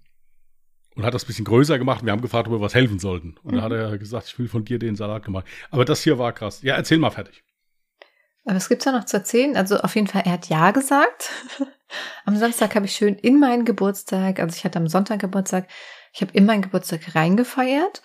[0.95, 2.05] und hat das ein bisschen größer gemacht.
[2.05, 3.35] Wir haben gefragt, ob wir was helfen sollten.
[3.43, 3.57] Und mhm.
[3.57, 5.45] da hat er gesagt, ich will von dir den Salat gemacht.
[5.71, 6.61] Aber das hier war krass.
[6.61, 7.43] Ja, erzähl mal fertig.
[8.45, 9.55] Aber es gibt ja noch zu erzählen.
[9.55, 11.31] Also auf jeden Fall, er hat Ja gesagt.
[12.25, 15.67] am Samstag habe ich schön in meinen Geburtstag, also ich hatte am Sonntag Geburtstag,
[16.13, 18.01] ich habe in meinen Geburtstag reingefeiert.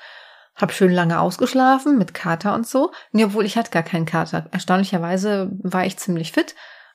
[0.54, 2.92] hab schön lange ausgeschlafen mit Kater und so.
[3.12, 4.48] Nee, obwohl ich hatte gar keinen Kater.
[4.52, 6.54] Erstaunlicherweise war ich ziemlich fit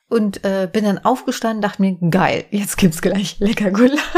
[0.10, 3.94] und äh, bin dann aufgestanden, dachte mir, geil, jetzt gibt's gleich lecker Gulasch.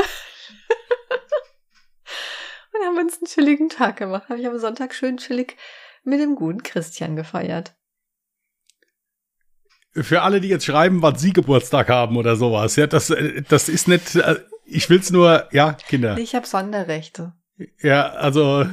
[2.74, 4.30] und haben uns einen chilligen Tag gemacht.
[4.30, 5.58] Habe ich am Sonntag schön chillig
[6.04, 7.76] mit dem guten Christian gefeiert.
[9.94, 13.68] Für alle, die jetzt schreiben, wann sie Geburtstag haben oder sowas, ja, das, äh, das
[13.68, 16.18] ist nicht, äh, ich will's nur, ja, Kinder.
[16.18, 17.34] Ich habe Sonderrechte.
[17.82, 18.66] Ja, also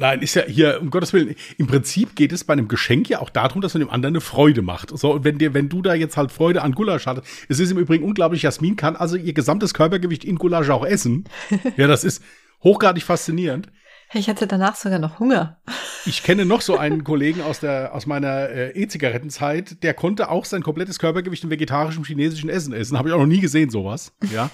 [0.00, 3.20] Nein, ist ja hier, um Gottes Willen, im Prinzip geht es bei einem Geschenk ja
[3.20, 4.96] auch darum, dass man dem anderen eine Freude macht.
[4.98, 7.70] So, und wenn dir, wenn du da jetzt halt Freude an Gulasch hattest, es ist
[7.70, 11.24] im Übrigen unglaublich, Jasmin kann also ihr gesamtes Körpergewicht in Gulasch auch essen.
[11.76, 12.22] ja, das ist
[12.64, 13.68] hochgradig faszinierend.
[14.14, 15.60] Ich hatte danach sogar noch Hunger.
[16.06, 20.46] Ich kenne noch so einen Kollegen aus der aus meiner äh, E-Zigarettenzeit, der konnte auch
[20.46, 22.96] sein komplettes Körpergewicht in vegetarischem chinesischen Essen essen.
[22.96, 24.16] Habe ich auch noch nie gesehen sowas.
[24.32, 24.48] Ja.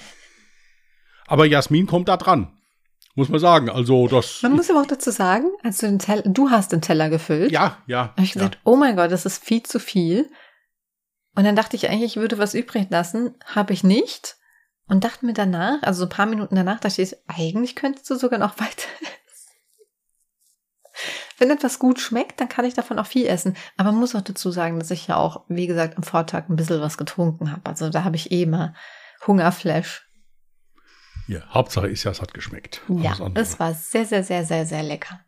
[1.28, 2.55] Aber Jasmin kommt da dran.
[3.16, 3.70] Muss man sagen.
[3.70, 4.42] Also das.
[4.42, 7.50] Man muss aber auch dazu sagen, als du den Teller, du hast den Teller gefüllt.
[7.50, 8.10] Ja, ja.
[8.10, 8.60] Habe ich gesagt, ja.
[8.64, 10.30] oh mein Gott, das ist viel zu viel.
[11.34, 13.34] Und dann dachte ich eigentlich, ich würde was übrig lassen.
[13.46, 14.36] Habe ich nicht.
[14.86, 18.16] Und dachte mir danach, also so ein paar Minuten danach, dachte ich, eigentlich könntest du
[18.16, 18.88] sogar noch weiter
[21.38, 23.56] Wenn etwas gut schmeckt, dann kann ich davon auch viel essen.
[23.78, 26.56] Aber man muss auch dazu sagen, dass ich ja auch, wie gesagt, am Vortag ein
[26.56, 27.62] bisschen was getrunken habe.
[27.64, 28.74] Also da habe ich eh mal
[29.26, 30.05] Hungerflash.
[31.28, 32.82] Ja, Hauptsache ist ja, es hat geschmeckt.
[32.88, 35.20] Ja, es war sehr, sehr, sehr, sehr, sehr lecker.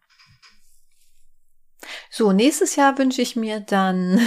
[2.10, 4.20] So, nächstes Jahr wünsche ich mir dann.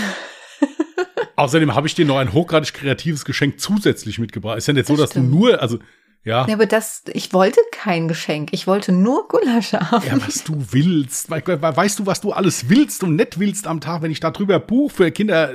[1.35, 4.57] Außerdem habe ich dir noch ein hochgradig kreatives Geschenk zusätzlich mitgebracht.
[4.57, 5.33] Ist ja nicht das so, dass stimmt.
[5.33, 5.79] du nur, also
[6.23, 6.45] ja.
[6.45, 6.53] ja.
[6.53, 8.49] aber das, ich wollte kein Geschenk.
[8.51, 10.05] Ich wollte nur Gulasch haben.
[10.05, 11.29] Ja, was du willst.
[11.29, 14.59] Weißt du, was du alles willst und nicht willst am Tag, wenn ich da drüber
[14.59, 15.51] Buch für Kinder.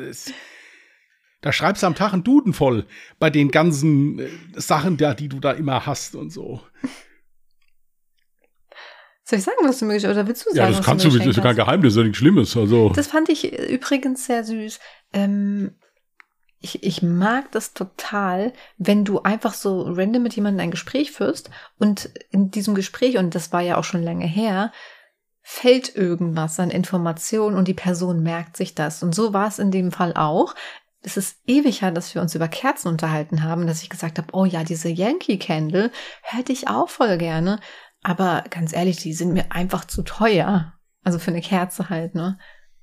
[1.46, 2.86] Da schreibst du am Tag einen Duden voll
[3.20, 6.60] bei den ganzen äh, Sachen da, die du da immer hast und so.
[9.22, 10.72] Soll ich sagen, was du mir geschenkt oder willst du sagen?
[10.72, 12.56] Ja, das kannst du, das ist kein Geheimnis, das ist nichts Schlimmes.
[12.56, 12.88] Also.
[12.96, 14.80] Das fand ich übrigens sehr süß.
[15.12, 15.76] Ähm,
[16.58, 21.50] ich, ich mag das total, wenn du einfach so random mit jemandem ein Gespräch führst
[21.78, 24.72] und in diesem Gespräch, und das war ja auch schon lange her,
[25.42, 29.04] fällt irgendwas an Informationen und die Person merkt sich das.
[29.04, 30.56] Und so war es in dem Fall auch
[31.06, 34.26] es ist ewig her, dass wir uns über Kerzen unterhalten haben, dass ich gesagt habe,
[34.32, 37.60] oh ja, diese Yankee Candle hätte ich auch voll gerne.
[38.02, 40.74] Aber ganz ehrlich, die sind mir einfach zu teuer.
[41.04, 42.38] Also für eine Kerze halt, ne?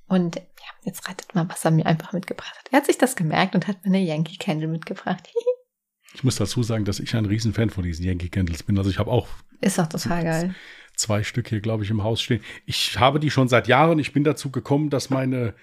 [0.06, 0.42] Und ja,
[0.84, 2.68] jetzt ratet mal, was er mir einfach mitgebracht hat.
[2.70, 5.28] Er hat sich das gemerkt und hat mir eine Yankee Candle mitgebracht.
[6.14, 8.78] ich muss dazu sagen, dass ich ein Riesenfan von diesen Yankee Candles bin.
[8.78, 9.28] Also ich habe auch.
[9.60, 10.54] Ist doch total geil.
[10.96, 12.42] Zwei Stück hier, glaube ich, im Haus stehen.
[12.64, 13.98] Ich habe die schon seit Jahren.
[13.98, 15.54] Ich bin dazu gekommen, dass meine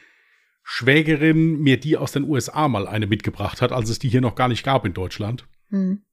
[0.64, 4.36] Schwägerin mir die aus den USA mal eine mitgebracht hat, als es die hier noch
[4.36, 5.46] gar nicht gab in Deutschland.
[5.70, 6.04] Mhm.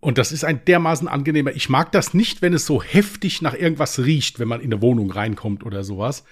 [0.00, 1.52] Und das ist ein dermaßen angenehmer.
[1.52, 4.82] Ich mag das nicht, wenn es so heftig nach irgendwas riecht, wenn man in eine
[4.82, 6.24] Wohnung reinkommt oder sowas.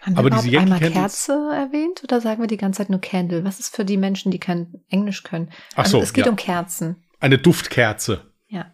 [0.00, 3.44] Haben Aber wir diese einmal Kerze erwähnt oder sagen wir die ganze Zeit nur Candle?
[3.44, 5.50] Was ist für die Menschen, die kein Englisch können?
[5.74, 6.30] Ach also so, es geht ja.
[6.30, 6.96] um Kerzen.
[7.20, 8.22] Eine Duftkerze.
[8.48, 8.72] Ja.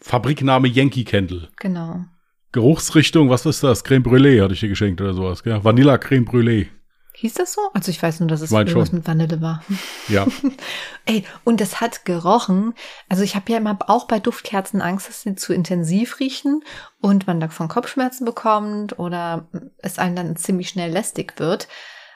[0.00, 1.48] Fabrikname Yankee Candle.
[1.56, 2.04] Genau.
[2.50, 3.82] Geruchsrichtung, was ist das?
[3.82, 5.42] Creme Brûlée hatte ich dir geschenkt oder sowas.
[5.42, 5.64] Gell?
[5.64, 6.66] Vanilla Creme Brûlée.
[7.14, 7.60] Hieß das so?
[7.74, 8.98] Also ich weiß nur, dass es mein irgendwas schon.
[8.98, 9.62] mit Vanille war.
[10.08, 10.26] Ja.
[11.04, 12.74] Ey, und es hat gerochen.
[13.08, 16.64] Also ich habe ja immer auch bei Duftkerzen Angst, dass sie zu intensiv riechen
[17.00, 19.46] und man davon Kopfschmerzen bekommt oder
[19.78, 21.68] es einem dann ziemlich schnell lästig wird.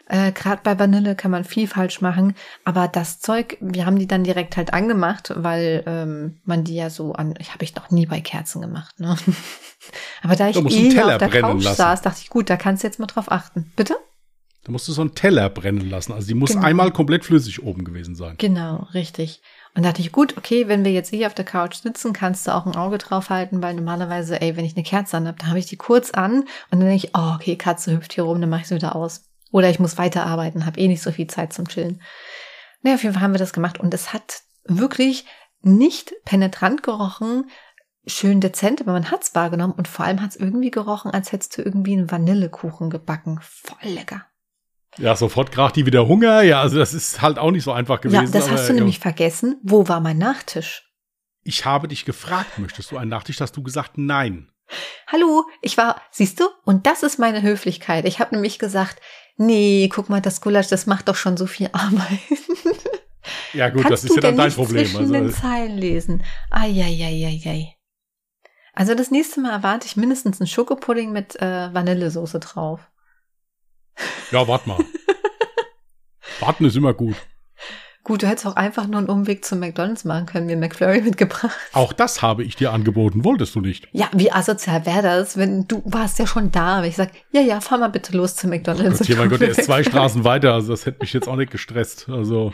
[0.08, 4.06] Äh, Gerade bei Vanille kann man viel falsch machen, aber das Zeug, wir haben die
[4.06, 7.90] dann direkt halt angemacht, weil ähm, man die ja so an, ich habe ich noch
[7.90, 9.16] nie bei Kerzen gemacht, ne?
[10.22, 11.76] aber da ich eh auf der Couch lassen.
[11.76, 13.72] saß, dachte ich, gut, da kannst du jetzt mal drauf achten.
[13.74, 13.96] Bitte?
[14.66, 16.12] Da musst du so einen Teller brennen lassen.
[16.12, 16.64] Also die muss genau.
[16.64, 18.34] einmal komplett flüssig oben gewesen sein.
[18.38, 19.40] Genau, richtig.
[19.76, 22.48] Und da dachte ich, gut, okay, wenn wir jetzt hier auf der Couch sitzen, kannst
[22.48, 25.38] du auch ein Auge drauf halten, weil normalerweise, ey, wenn ich eine Kerze an habe,
[25.38, 28.24] dann habe ich die kurz an und dann denke ich, oh, okay, Katze hüpft hier
[28.24, 29.30] rum, dann mache ich sie wieder aus.
[29.52, 32.02] Oder ich muss weiterarbeiten, habe eh nicht so viel Zeit zum Chillen.
[32.82, 35.26] Naja, auf jeden Fall haben wir das gemacht und es hat wirklich
[35.62, 37.48] nicht penetrant gerochen,
[38.04, 41.62] schön dezent, aber man hat's wahrgenommen und vor allem hat's irgendwie gerochen, als hättest du
[41.62, 43.38] irgendwie einen Vanillekuchen gebacken.
[43.42, 44.26] Voll lecker.
[44.98, 46.42] Ja, sofort krach die wieder Hunger.
[46.42, 48.24] Ja, also das ist halt auch nicht so einfach gewesen.
[48.24, 49.60] Ja, das hast du nämlich vergessen.
[49.62, 50.84] Wo war mein Nachtisch?
[51.42, 53.40] Ich habe dich gefragt, möchtest du einen Nachtisch?
[53.40, 54.50] Hast du gesagt, nein.
[55.06, 56.48] Hallo, ich war, siehst du?
[56.64, 58.04] Und das ist meine Höflichkeit.
[58.04, 59.00] Ich habe nämlich gesagt,
[59.36, 62.18] nee, guck mal, das Gulasch, das macht doch schon so viel Arbeit.
[63.52, 64.84] Ja gut, Kannst das ist ja dann dein Problem.
[64.84, 66.24] Zwischen also, den Zeilen lesen.
[66.50, 67.74] Eieieiei.
[68.72, 72.80] Also das nächste Mal erwarte ich mindestens einen Schokopudding mit äh, Vanillesoße drauf.
[74.30, 74.78] Ja, warte mal.
[76.40, 77.16] Warten ist immer gut.
[78.06, 81.56] Gut, du hättest auch einfach nur einen Umweg zum McDonalds machen können, mir McFlurry mitgebracht.
[81.72, 83.88] Auch das habe ich dir angeboten, wolltest du nicht?
[83.90, 87.40] Ja, wie asozial wäre das, wenn du warst ja schon da, wenn ich sag, ja,
[87.40, 89.00] ja, fahr mal bitte los zum McDonalds.
[89.00, 91.34] Oh Gott, mein Gott, er ist zwei Straßen weiter, also das hätte mich jetzt auch
[91.34, 92.08] nicht gestresst.
[92.08, 92.52] Also.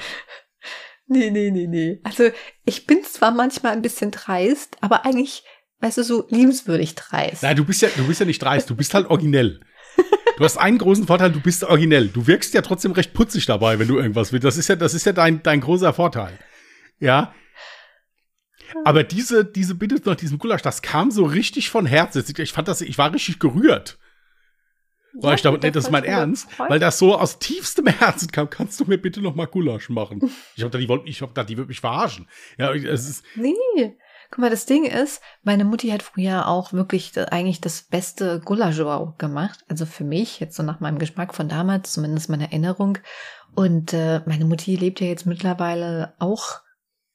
[1.06, 2.00] Nee, nee, nee, nee.
[2.02, 2.30] Also
[2.64, 5.44] ich bin zwar manchmal ein bisschen dreist, aber eigentlich,
[5.80, 7.42] weißt du, so liebenswürdig dreist.
[7.42, 9.60] Nein, du bist ja, du bist ja nicht dreist, du bist halt originell.
[10.36, 12.08] Du hast einen großen Vorteil, du bist originell.
[12.08, 14.44] Du wirkst ja trotzdem recht putzig dabei, wenn du irgendwas willst.
[14.44, 16.38] Das ist ja, das ist ja dein, dein großer Vorteil.
[16.98, 17.34] Ja.
[18.84, 22.24] Aber diese, diese Bitte nach diesem Gulasch, das kam so richtig von Herzen.
[22.38, 23.98] Ich fand das, ich war richtig gerührt.
[25.14, 28.32] Ja, weil ich dachte, nee, das ist mein Ernst, weil das so aus tiefstem Herzen
[28.32, 28.48] kam.
[28.48, 30.20] Kannst du mir bitte noch mal Gulasch machen?
[30.56, 32.28] Ich hab da, die wollten, ich hab da, die wird mich verarschen.
[32.56, 33.24] Ja, es ist.
[33.34, 33.96] Nee.
[34.32, 38.80] Guck mal, das Ding ist, meine Mutti hat früher auch wirklich eigentlich das beste Gulasch
[39.18, 39.62] gemacht.
[39.68, 42.96] Also für mich, jetzt so nach meinem Geschmack von damals, zumindest meine Erinnerung.
[43.54, 46.62] Und äh, meine Mutti lebt ja jetzt mittlerweile auch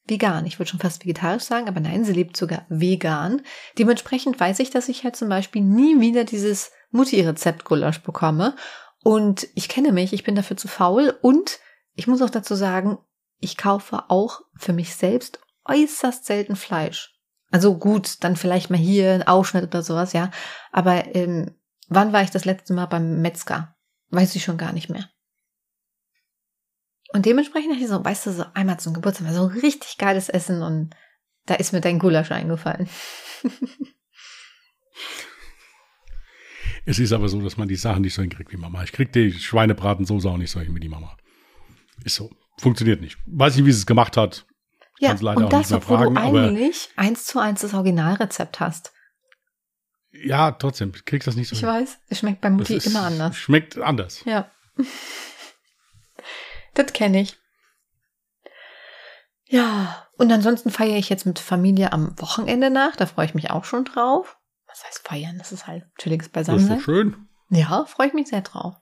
[0.06, 0.46] vegan.
[0.46, 3.42] Ich würde schon fast vegetarisch sagen, aber nein, sie lebt sogar vegan.
[3.80, 8.56] Dementsprechend weiß ich, dass ich halt zum Beispiel nie wieder dieses Mutti-Rezept-Gulasch bekomme.
[9.04, 11.18] Und ich kenne mich, ich bin dafür zu faul.
[11.24, 11.58] Und
[11.96, 13.00] ich muss auch dazu sagen,
[13.40, 17.14] ich kaufe auch für mich selbst äußerst selten Fleisch.
[17.50, 20.32] Also gut, dann vielleicht mal hier ein Ausschnitt oder sowas, ja.
[20.72, 21.56] Aber ähm,
[21.88, 23.76] wann war ich das letzte Mal beim Metzger?
[24.10, 25.10] Weiß ich schon gar nicht mehr.
[27.14, 30.62] Und dementsprechend habe ich so, weißt du, so einmal zum Geburtstag so richtig geiles Essen
[30.62, 30.94] und
[31.46, 32.90] da ist mir dein Gulasch eingefallen.
[36.86, 38.84] es ist aber so, dass man die Sachen nicht so hinkriegt wie Mama.
[38.84, 41.16] Ich krieg die Schweinebratensoße auch nicht so hin wie die Mama.
[42.04, 42.30] Ist so.
[42.58, 43.18] Funktioniert nicht.
[43.26, 44.47] Weiß nicht, wie sie es gemacht hat.
[45.00, 48.94] Ja, und das, obwohl fragen, du eigentlich eins zu eins das Originalrezept hast.
[50.12, 51.54] Ja, trotzdem, du kriegst das nicht so.
[51.54, 51.70] Ich hin.
[51.70, 53.38] weiß, es schmeckt bei Mutti ist, immer anders.
[53.38, 54.24] Schmeckt anders.
[54.26, 54.50] Ja.
[56.74, 57.38] das kenne ich.
[59.46, 62.96] Ja, und ansonsten feiere ich jetzt mit Familie am Wochenende nach.
[62.96, 64.38] Da freue ich mich auch schon drauf.
[64.68, 65.38] Was heißt feiern?
[65.38, 66.70] Das ist halt chilliges Beisammensein.
[66.70, 67.28] Das ist so schön.
[67.50, 68.76] Ja, freue ich mich sehr drauf.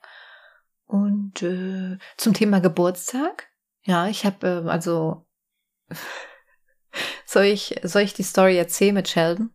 [0.86, 3.48] Und äh, zum Thema Geburtstag.
[3.84, 5.25] Ja, ich habe äh, also
[7.26, 9.52] soll ich, soll ich die Story erzählen mit Sheldon?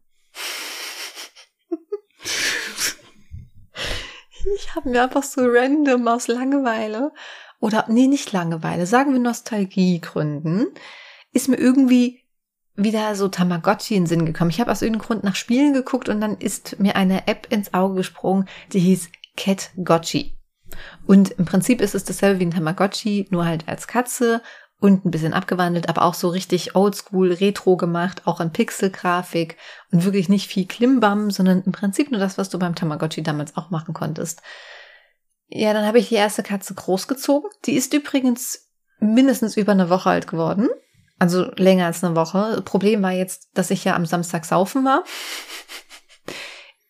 [4.55, 7.13] ich habe mir einfach so random aus Langeweile
[7.61, 10.69] oder nee, nicht Langeweile, sagen wir Nostalgiegründen,
[11.33, 12.25] ist mir irgendwie
[12.75, 14.51] wieder so Tamagotchi in den Sinn gekommen.
[14.51, 17.75] Ich habe aus irgendeinem Grund nach Spielen geguckt und dann ist mir eine App ins
[17.75, 20.39] Auge gesprungen, die hieß Cat Gotchi.
[21.07, 24.41] Und im Prinzip ist es dasselbe wie ein Tamagotchi, nur halt als Katze
[24.81, 29.57] und ein bisschen abgewandelt, aber auch so richtig oldschool, retro gemacht, auch in Pixelgrafik
[29.93, 33.57] und wirklich nicht viel Klimbam, sondern im Prinzip nur das, was du beim Tamagotchi damals
[33.57, 34.43] auch machen konntest.
[35.49, 37.51] Ja, dann habe ich die erste Katze großgezogen.
[37.67, 40.69] Die ist übrigens mindestens über eine Woche alt geworden.
[41.19, 42.63] Also länger als eine Woche.
[42.65, 45.05] Problem war jetzt, dass ich ja am Samstag saufen war.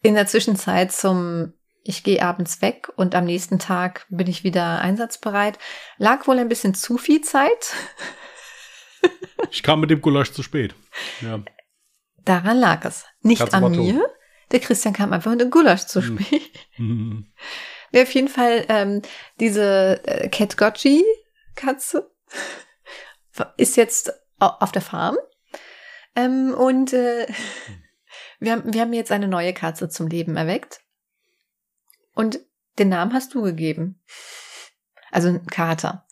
[0.02, 4.80] In der Zwischenzeit zum ich gehe abends weg und am nächsten Tag bin ich wieder
[4.80, 5.58] einsatzbereit.
[5.98, 7.74] Lag wohl ein bisschen zu viel Zeit.
[9.50, 10.74] ich kam mit dem Gulasch zu spät.
[11.20, 11.42] Ja.
[12.24, 13.06] Daran lag es.
[13.22, 14.08] Nicht Katze an mir.
[14.50, 16.18] Der Christian kam einfach mit dem Gulasch zu hm.
[16.18, 16.50] spät.
[16.76, 17.32] Mhm.
[17.92, 19.02] Ja, auf jeden Fall ähm,
[19.40, 21.04] diese äh, Cat Gotchi
[21.56, 22.08] Katze
[23.56, 25.16] ist jetzt auf der Farm.
[26.14, 27.26] Ähm, und äh,
[28.38, 30.82] wir, haben, wir haben jetzt eine neue Katze zum Leben erweckt.
[32.14, 32.40] Und
[32.78, 34.00] den Namen hast du gegeben.
[35.10, 36.06] Also ein Kater.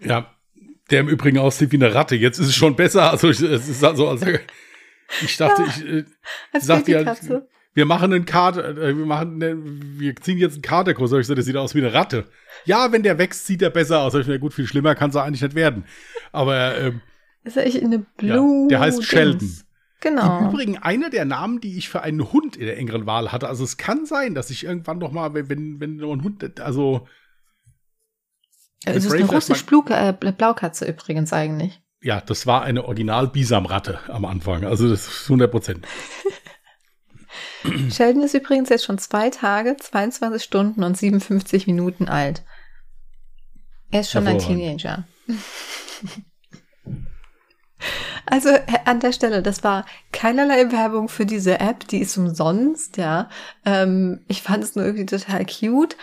[0.00, 0.34] Ja,
[0.90, 2.16] der im Übrigen aussieht wie eine Ratte.
[2.16, 3.10] Jetzt ist es schon besser.
[3.10, 4.26] Also es ist also, also
[5.22, 7.14] ich dachte, ja, ich äh, sagte ja,
[7.74, 11.12] wir machen einen Kater, äh, wir machen, einen, wir ziehen jetzt einen Katerkurs.
[11.12, 12.24] Ich so, das sieht aus wie eine Ratte.
[12.64, 14.14] Ja, wenn der wächst, sieht er besser aus.
[14.14, 15.84] Ich mir, gut, viel schlimmer kann es eigentlich nicht werden.
[16.32, 17.00] Aber ähm,
[17.44, 18.62] ist er echt eine Blue?
[18.64, 19.50] Ja, der heißt Sheldon.
[20.00, 20.38] Genau.
[20.38, 23.48] Im Übrigen einer der Namen, die ich für einen Hund in der engeren Wahl hatte.
[23.48, 27.08] Also es kann sein, dass ich irgendwann noch mal, wenn, wenn ein Hund, also.
[28.84, 31.82] Es ist eine russisch äh, Blaukatze übrigens eigentlich.
[32.00, 34.64] Ja, das war eine Original-Bisamratte am Anfang.
[34.64, 35.86] Also das ist 100 Prozent.
[37.90, 42.44] Sheldon ist übrigens jetzt schon zwei Tage, 22 Stunden und 57 Minuten alt.
[43.90, 45.08] Er ist schon ein Teenager.
[48.26, 52.96] Also äh, an der Stelle, das war keinerlei Werbung für diese App, die ist umsonst,
[52.96, 53.28] ja.
[53.64, 55.96] Ähm, ich fand es nur irgendwie total cute.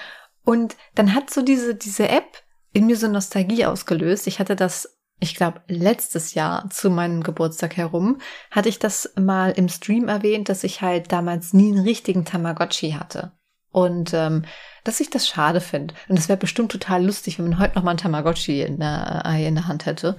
[0.44, 4.28] Und dann hat so diese, diese App in mir so Nostalgie ausgelöst.
[4.28, 8.20] Ich hatte das, ich glaube, letztes Jahr zu meinem Geburtstag herum,
[8.52, 12.92] hatte ich das mal im Stream erwähnt, dass ich halt damals nie einen richtigen Tamagotchi
[12.92, 13.32] hatte.
[13.72, 14.46] Und ähm,
[14.86, 15.94] dass ich das schade finde.
[16.08, 19.24] Und es wäre bestimmt total lustig, wenn man heute noch mal ein Tamagotchi in der,
[19.26, 20.16] äh, in der Hand hätte.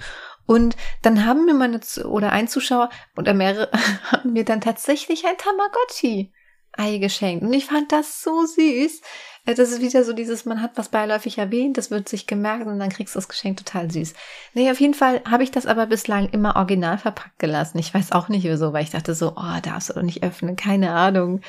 [0.46, 3.70] Und dann haben mir meine oder ein Zuschauer oder mehrere
[4.12, 6.32] haben mir dann tatsächlich ein Tamagotchi
[6.78, 7.42] Ei geschenkt.
[7.42, 9.00] Und ich fand das so süß.
[9.46, 12.66] Äh, das ist wieder so dieses, man hat was beiläufig erwähnt, das wird sich gemerkt
[12.66, 14.14] und dann kriegst du das Geschenk total süß.
[14.54, 17.78] Nee, auf jeden Fall habe ich das aber bislang immer original verpackt gelassen.
[17.78, 20.56] Ich weiß auch nicht wieso, weil ich dachte so, oh, darfst du doch nicht öffnen,
[20.56, 21.40] keine Ahnung.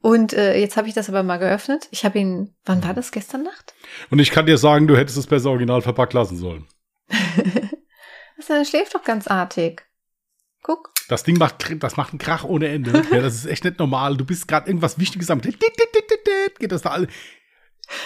[0.00, 1.88] Und äh, jetzt habe ich das aber mal geöffnet.
[1.90, 3.12] Ich habe ihn, wann war das?
[3.12, 3.74] Gestern Nacht?
[4.10, 6.66] Und ich kann dir sagen, du hättest es besser original verpackt lassen sollen.
[8.42, 9.86] Was, er schläft doch ganz artig.
[10.62, 10.92] Guck.
[11.08, 13.04] Das Ding macht, das macht einen Krach ohne Ende.
[13.10, 14.16] ja, das ist echt nicht normal.
[14.16, 15.40] Du bist gerade irgendwas Wichtiges am.
[15.40, 17.08] Geht das da alle.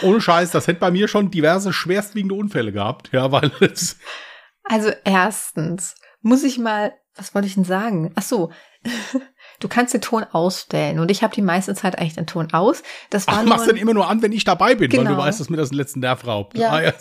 [0.03, 3.11] Ohne Scheiß, das hätte bei mir schon diverse schwerstwiegende Unfälle gehabt.
[3.12, 3.99] Ja, weil es.
[4.64, 8.12] Also erstens muss ich mal, was wollte ich denn sagen?
[8.14, 8.53] Ach so.
[9.59, 12.83] Du kannst den Ton ausstellen und ich habe die meiste Zeit eigentlich den Ton aus.
[13.09, 15.01] Das war Ach, du machst den immer nur an, wenn ich dabei bin, genau.
[15.01, 15.27] weil du genau.
[15.27, 16.59] weißt, dass mir das den letzten Nerv raubt.
[16.59, 16.72] Ja.
[16.72, 16.92] Ah, ja.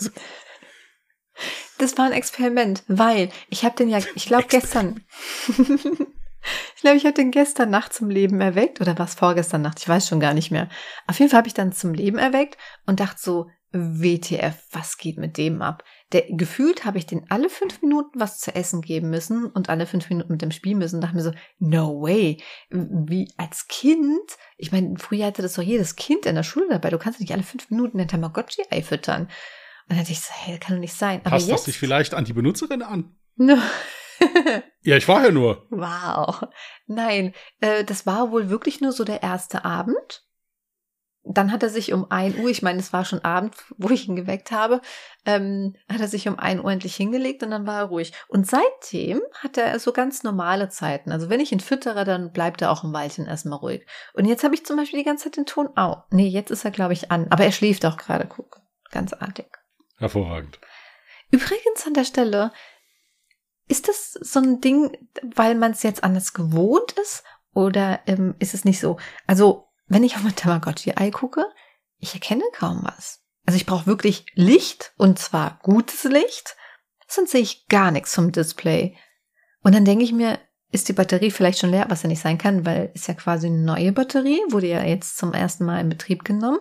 [1.78, 5.04] Das war ein Experiment, weil ich habe den ja, ich glaube gestern,
[5.48, 9.88] ich glaube, ich habe den gestern Nacht zum Leben erweckt oder was vorgestern Nacht, ich
[9.88, 10.68] weiß schon gar nicht mehr.
[11.06, 15.18] Auf jeden Fall habe ich dann zum Leben erweckt und dachte so, WTF, was geht
[15.18, 15.84] mit dem ab?
[16.12, 19.86] Der, gefühlt habe ich den alle fünf Minuten was zu essen geben müssen und alle
[19.86, 20.96] fünf Minuten mit dem Spiel müssen.
[20.96, 22.42] Und dachte mir so, no way.
[22.70, 26.90] Wie als Kind, ich meine, früher hatte das doch jedes Kind in der Schule dabei.
[26.90, 29.28] Du kannst nicht alle fünf Minuten ein Tamagotchi-Ei füttern.
[29.88, 31.20] Und dann dachte ich so, hey, das kann doch nicht sein.
[31.20, 33.16] Aber Passt jetzt, das sich vielleicht an die Benutzerin an?
[34.82, 35.66] ja, ich war ja nur.
[35.70, 36.48] Wow.
[36.86, 40.26] Nein, äh, das war wohl wirklich nur so der erste Abend
[41.28, 44.08] dann hat er sich um ein Uhr, ich meine, es war schon Abend, wo ich
[44.08, 44.80] ihn geweckt habe,
[45.24, 48.12] ähm, hat er sich um ein Uhr endlich hingelegt und dann war er ruhig.
[48.28, 51.10] Und seitdem hat er so ganz normale Zeiten.
[51.10, 53.86] Also wenn ich ihn füttere, dann bleibt er auch im Weilchen erstmal ruhig.
[54.14, 56.04] Und jetzt habe ich zum Beispiel die ganze Zeit den Ton au.
[56.10, 57.26] Nee, jetzt ist er, glaube ich, an.
[57.30, 58.60] Aber er schläft auch gerade, guck.
[58.92, 59.46] Ganz artig.
[59.96, 60.60] Hervorragend.
[61.30, 62.52] Übrigens an der Stelle,
[63.68, 67.24] ist das so ein Ding, weil man es jetzt anders gewohnt ist?
[67.52, 68.98] Oder ähm, ist es nicht so?
[69.26, 71.46] Also wenn ich auf mein Tamagotchi-Ei gucke,
[71.98, 73.22] ich erkenne kaum was.
[73.46, 76.56] Also ich brauche wirklich Licht und zwar gutes Licht,
[77.06, 78.96] sonst sehe ich gar nichts vom Display.
[79.62, 80.38] Und dann denke ich mir,
[80.72, 83.46] ist die Batterie vielleicht schon leer, was ja nicht sein kann, weil ist ja quasi
[83.46, 86.58] eine neue Batterie, wurde ja jetzt zum ersten Mal in Betrieb genommen.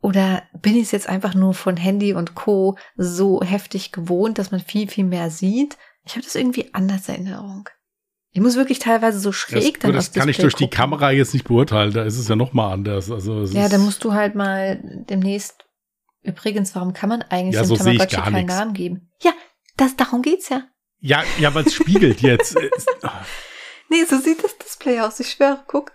[0.00, 2.76] Oder bin ich es jetzt einfach nur von Handy und Co.
[2.96, 5.76] so heftig gewohnt, dass man viel, viel mehr sieht?
[6.04, 7.68] Ich habe das irgendwie anders in Erinnerung.
[8.30, 10.68] Ich muss wirklich teilweise so schräg das, dann Das kann ich durch gucken.
[10.70, 11.92] die Kamera jetzt nicht beurteilen.
[11.92, 13.10] Da ist es ja noch mal anders.
[13.10, 14.78] Also ja, da musst du halt mal
[15.08, 15.64] demnächst.
[16.22, 18.54] Übrigens, warum kann man eigentlich ja, dem so Tamagotchi keinen nix.
[18.54, 19.10] Namen geben?
[19.22, 19.32] Ja,
[19.76, 20.64] das darum geht's ja.
[21.00, 22.56] Ja, ja, weil es spiegelt jetzt.
[23.88, 25.18] nee, so sieht das Display aus.
[25.20, 25.92] Ich schwöre, guck.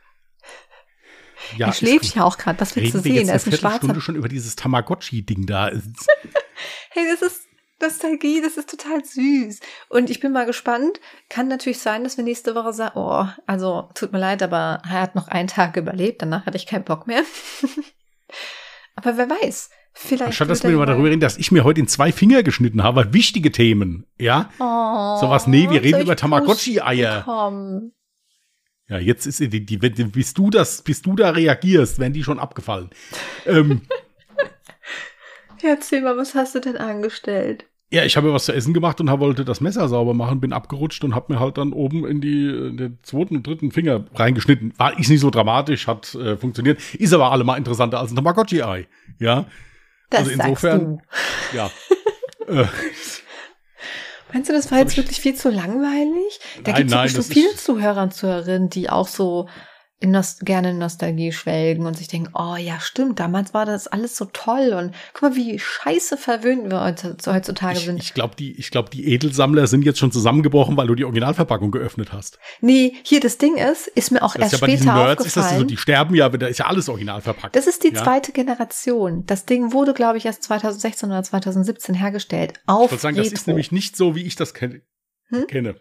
[1.58, 2.60] Ja, er schläft ja auch gerade.
[2.60, 3.28] Was willst du sehen?
[3.30, 3.78] Er ist ein schwarzer.
[3.78, 5.68] Stunde schon über dieses Tamagotchi-Ding da.
[6.92, 7.42] hey, das ist
[7.82, 9.60] Nostalgie, das ist total süß.
[9.90, 11.00] Und ich bin mal gespannt.
[11.30, 15.02] Kann natürlich sein, dass wir nächste Woche sagen, oh, also tut mir leid, aber er
[15.02, 17.24] hat noch einen Tag überlebt, danach hatte ich keinen Bock mehr.
[18.96, 19.70] aber wer weiß.
[19.94, 22.82] Vielleicht Anstatt dass wir mal darüber reden, dass ich mir heute in zwei Finger geschnitten
[22.82, 24.50] habe, wichtige Themen, ja?
[24.58, 27.26] Oh, so was, nee, wir reden über Tamagotchi-Eier.
[28.92, 32.40] Ja, jetzt ist die, die, bis du das, bis du da reagierst, werden die schon
[32.40, 32.90] abgefallen.
[33.46, 33.84] ähm,
[35.64, 37.68] Erzähl mal, was hast du denn angestellt?
[37.90, 41.06] Ja, ich habe was zu essen gemacht und wollte das Messer sauber machen, bin abgerutscht
[41.06, 44.74] und habe mir halt dann oben in die in den zweiten und dritten Finger reingeschnitten.
[44.78, 48.88] War ist nicht so dramatisch, hat äh, funktioniert, ist aber allemal interessanter als ein Tamagotchi-Ei.
[49.20, 49.46] Ja.
[50.10, 51.02] Das also insofern.
[51.54, 51.72] Ja.
[52.48, 52.66] äh,
[54.34, 56.39] Meinst du, das war jetzt wirklich viel zu langweilig?
[56.63, 59.48] Da gibt es bestimmt viele Zuhörer und Zuhörerinnen, die auch so
[60.02, 63.88] in Nost gerne in Nostalgie schwelgen und sich denken, oh ja, stimmt, damals war das
[63.88, 68.02] alles so toll und guck mal, wie scheiße verwöhnt wir heutzutage ich, sind.
[68.02, 71.70] Ich glaube, die, ich glaube, die Edelsammler sind jetzt schon zusammengebrochen, weil du die Originalverpackung
[71.70, 72.40] geöffnet hast.
[72.62, 75.26] Nee, hier das Ding ist, ist mir auch das erst ja später Nerds aufgefallen.
[75.28, 77.56] Ist das so, die sterben ja, da ist ja alles original verpackt.
[77.56, 78.04] Das ist die ja?
[78.04, 79.26] zweite Generation.
[79.28, 82.54] Das Ding wurde, glaube ich, erst 2016 oder 2017 hergestellt.
[82.66, 83.30] Auf ich würde sagen, Retro.
[83.30, 84.82] das ist nämlich nicht so, wie ich das kenne.
[85.30, 85.48] Hm?
[85.48, 85.76] kenne.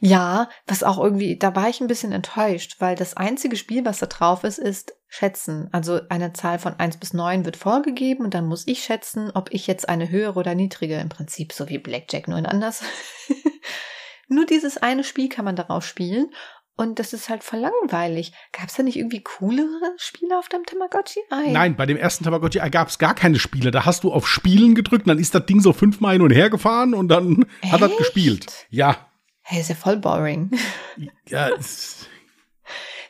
[0.00, 3.98] Ja, was auch irgendwie, da war ich ein bisschen enttäuscht, weil das einzige Spiel, was
[3.98, 5.68] da drauf ist, ist Schätzen.
[5.72, 9.52] Also eine Zahl von eins bis neun wird vorgegeben und dann muss ich schätzen, ob
[9.52, 12.82] ich jetzt eine höhere oder niedrige, im Prinzip so wie Blackjack, nur in anders.
[14.28, 16.30] nur dieses eine Spiel kann man darauf spielen
[16.76, 18.32] und das ist halt voll langweilig.
[18.52, 21.50] Gab es da nicht irgendwie coolere Spiele auf deinem Tamagotchi-Ei?
[21.50, 23.70] Nein, bei dem ersten Tamagotchi-Ei gab es gar keine Spiele.
[23.70, 26.50] Da hast du auf Spielen gedrückt, dann ist das Ding so fünfmal hin und her
[26.50, 27.72] gefahren und dann Echt?
[27.72, 28.66] hat das gespielt.
[28.68, 29.05] Ja.
[29.48, 30.50] Hey, ist ja voll boring.
[31.28, 31.50] Ja,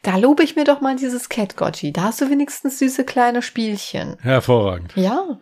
[0.03, 1.93] Da lobe ich mir doch mal dieses Cat Gotchi.
[1.93, 4.19] Da hast du wenigstens süße kleine Spielchen.
[4.21, 4.93] Hervorragend.
[4.97, 5.41] Ja.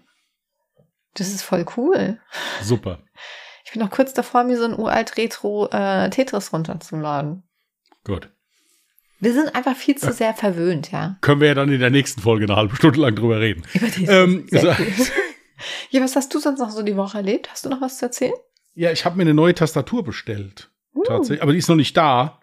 [1.14, 2.20] Das ist voll cool.
[2.62, 3.00] Super.
[3.64, 7.42] Ich bin noch kurz davor, mir so ein uralt Retro äh, Tetris runterzuladen.
[8.04, 8.30] Gut.
[9.18, 11.16] Wir sind einfach viel zu sehr verwöhnt, ja.
[11.22, 13.64] Können wir ja dann in der nächsten Folge eine halbe Stunde lang drüber reden.
[13.72, 14.58] Über ähm, so.
[15.90, 17.50] Ja, was hast du sonst noch so die Woche erlebt?
[17.50, 18.34] Hast du noch was zu erzählen?
[18.74, 20.70] Ja, ich habe mir eine neue Tastatur bestellt.
[20.94, 21.02] Uh.
[21.02, 21.42] Tatsächlich.
[21.42, 22.40] Aber die ist noch nicht da.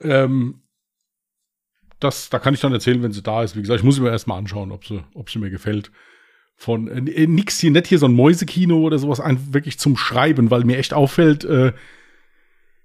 [0.00, 0.62] Ähm,
[2.00, 3.56] das, da kann ich dann erzählen, wenn sie da ist.
[3.56, 5.90] Wie gesagt, ich muss sie mir erstmal anschauen, ob sie, ob sie mir gefällt.
[6.54, 10.50] Von äh, nix hier, nicht hier so ein Mäusekino oder sowas, einfach wirklich zum Schreiben,
[10.50, 11.72] weil mir echt auffällt, äh,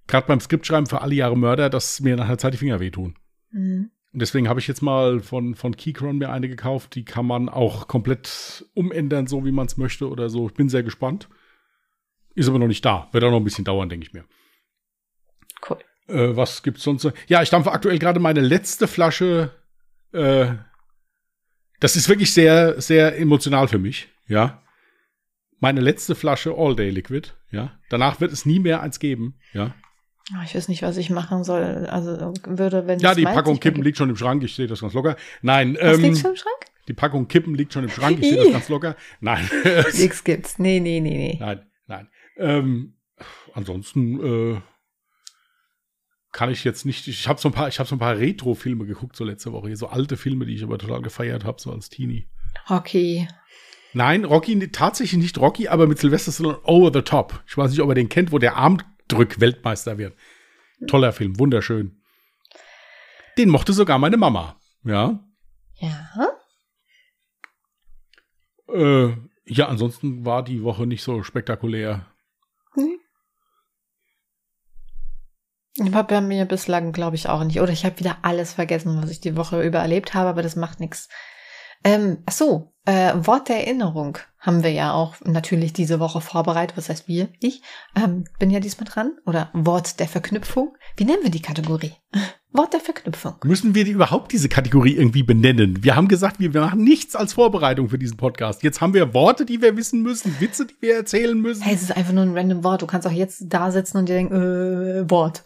[0.08, 3.16] gerade beim Skriptschreiben für alle Jahre Mörder, dass mir nach einer Zeit die Finger wehtun.
[3.52, 3.92] Mhm.
[4.14, 6.94] Und deswegen habe ich jetzt mal von, von Keychron mir eine gekauft.
[6.94, 10.48] Die kann man auch komplett umändern, so wie man es möchte oder so.
[10.48, 11.30] Ich bin sehr gespannt.
[12.36, 13.10] Ist aber noch nicht da.
[13.12, 14.24] Wird auch noch ein bisschen dauern, denke ich mir.
[15.68, 15.80] Cool.
[16.08, 17.10] Äh, was gibt's sonst?
[17.28, 19.52] Ja, ich dampfe aktuell gerade meine letzte Flasche.
[20.12, 20.54] Äh,
[21.80, 24.10] das ist wirklich sehr, sehr emotional für mich.
[24.28, 24.62] Ja.
[25.60, 27.30] Meine letzte Flasche All Day Liquid.
[27.52, 27.80] Ja.
[27.90, 29.36] Danach wird es nie mehr eins geben.
[29.54, 29.76] Ja.
[30.34, 31.88] Ah, ich weiß nicht, was ich machen soll.
[31.90, 34.44] Also würde, wenn Ja, die Packung Kippen liegt schon im Schrank.
[34.44, 35.18] Ich sehe das ganz locker.
[35.42, 35.78] Nein.
[35.80, 36.66] Was ähm, liegt schon im Schrank?
[36.88, 38.20] Die Packung Kippen liegt schon im Schrank.
[38.20, 38.96] Ich sehe das ganz locker.
[39.20, 39.50] Nein.
[39.98, 40.60] Nix gibt's.
[40.60, 41.38] Nee, nee, nee, nee.
[41.40, 42.10] Nein, nein.
[42.38, 42.96] Ähm,
[43.54, 44.62] ansonsten äh,
[46.34, 47.08] kann ich jetzt nicht.
[47.08, 49.74] Ich habe so ein paar, ich habe so ein paar Retro-Filme geguckt so letzte Woche.
[49.78, 52.28] So alte Filme, die ich aber total gefeiert habe, so als Teenie.
[52.70, 53.28] Rocky.
[53.94, 57.44] Nein, Rocky tatsächlich nicht Rocky, aber mit Sylvester Stallone Over the Top.
[57.48, 60.18] Ich weiß nicht, ob er den kennt, wo der Armdrück-Weltmeister wird.
[60.88, 62.02] Toller Film, wunderschön.
[63.38, 64.60] Den mochte sogar meine Mama.
[64.84, 65.24] Ja.
[65.76, 66.10] Ja.
[68.74, 69.16] Äh,
[69.46, 72.08] ja, ansonsten war die Woche nicht so spektakulär.
[72.74, 72.98] Hm.
[75.80, 77.60] War bei mir bislang, glaube ich, auch nicht.
[77.60, 80.56] Oder ich habe wieder alles vergessen, was ich die Woche über erlebt habe, aber das
[80.56, 81.10] macht nichts.
[81.84, 86.78] Ähm, ach so, äh, Wort der Erinnerung haben wir ja auch natürlich diese Woche vorbereitet.
[86.78, 87.30] Was heißt wir?
[87.40, 87.62] Ich
[87.96, 89.14] ähm, bin ja diesmal dran.
[89.26, 90.76] Oder Wort der Verknüpfung.
[90.98, 91.94] Wie nennen wir die Kategorie?
[92.52, 93.36] Wort der Verknüpfung.
[93.46, 95.84] Müssen wir die überhaupt diese Kategorie irgendwie benennen?
[95.84, 98.64] Wir haben gesagt, wir, wir machen nichts als Vorbereitung für diesen Podcast.
[98.64, 101.64] Jetzt haben wir Worte, die wir wissen müssen, Witze, die wir erzählen müssen.
[101.64, 102.82] Hey, es ist einfach nur ein random Wort.
[102.82, 105.44] Du kannst auch jetzt da sitzen und dir denken, äh, Wort.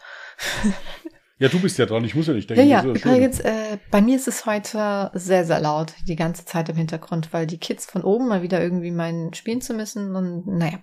[1.40, 2.68] Ja, du bist ja dran, ich muss ja nicht denken.
[2.68, 6.68] Ja, ja, übrigens, äh, bei mir ist es heute sehr, sehr laut, die ganze Zeit
[6.70, 10.48] im Hintergrund, weil die Kids von oben mal wieder irgendwie meinen spielen zu müssen und
[10.48, 10.80] naja.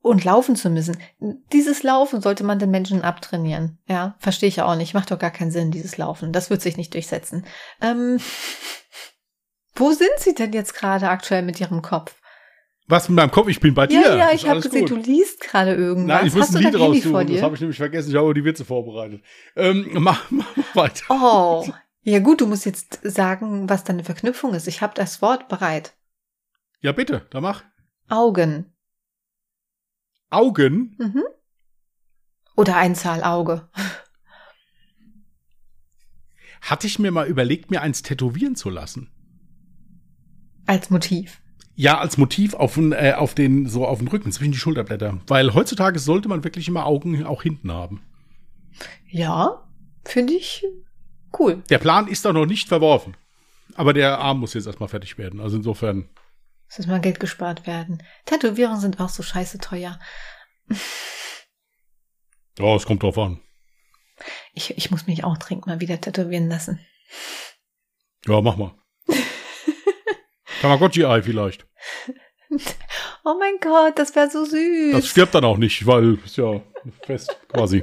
[0.00, 0.96] Und laufen zu müssen.
[1.52, 3.78] Dieses Laufen sollte man den Menschen abtrainieren.
[3.86, 4.94] Ja, verstehe ich auch nicht.
[4.94, 6.32] Macht doch gar keinen Sinn, dieses Laufen.
[6.32, 7.46] Das wird sich nicht durchsetzen.
[7.80, 8.18] Ähm,
[9.76, 12.16] wo sind sie denn jetzt gerade aktuell mit ihrem Kopf?
[12.88, 13.48] Was mit meinem Kopf?
[13.48, 14.00] Ich bin bei dir.
[14.00, 14.90] Ja, ja, ich habe gesehen, gut.
[14.90, 16.18] du liest gerade irgendwas.
[16.18, 17.26] Nein, ich muss Hast ein Lied raussuchen.
[17.28, 18.10] Das habe ich nämlich vergessen.
[18.10, 19.22] Ich habe die Witze vorbereitet.
[19.56, 21.04] Ähm, mach, mach weiter.
[21.08, 21.66] Oh,
[22.02, 24.66] ja gut, du musst jetzt sagen, was deine Verknüpfung ist.
[24.66, 25.94] Ich habe das Wort bereit.
[26.80, 27.62] Ja, bitte, da mach.
[28.08, 28.72] Augen.
[30.30, 30.96] Augen?
[30.98, 31.22] Mhm.
[32.56, 33.68] Oder Einzahl Auge.
[36.60, 39.10] Hatte ich mir mal überlegt, mir eins tätowieren zu lassen.
[40.66, 41.41] Als Motiv.
[41.74, 45.20] Ja, als Motiv auf, den, äh, auf den, so auf den Rücken, zwischen die Schulterblätter.
[45.26, 48.02] Weil heutzutage sollte man wirklich immer Augen auch hinten haben.
[49.08, 49.62] Ja,
[50.04, 50.64] finde ich
[51.38, 51.62] cool.
[51.70, 53.16] Der Plan ist da noch nicht verworfen.
[53.74, 55.40] Aber der Arm muss jetzt erstmal fertig werden.
[55.40, 56.08] Also insofern.
[56.68, 58.02] Es muss mal Geld gespart werden.
[58.26, 59.98] Tätowierungen sind auch so scheiße teuer.
[62.58, 63.40] Ja, es kommt drauf an.
[64.52, 66.80] Ich, ich muss mich auch dringend mal wieder tätowieren lassen.
[68.26, 68.74] Ja, mach mal.
[70.62, 71.66] Tamagotchi-Ei vielleicht.
[73.24, 74.92] Oh mein Gott, das wäre so süß.
[74.92, 76.60] Das stirbt dann auch nicht, weil ist ja
[77.06, 77.82] fest quasi.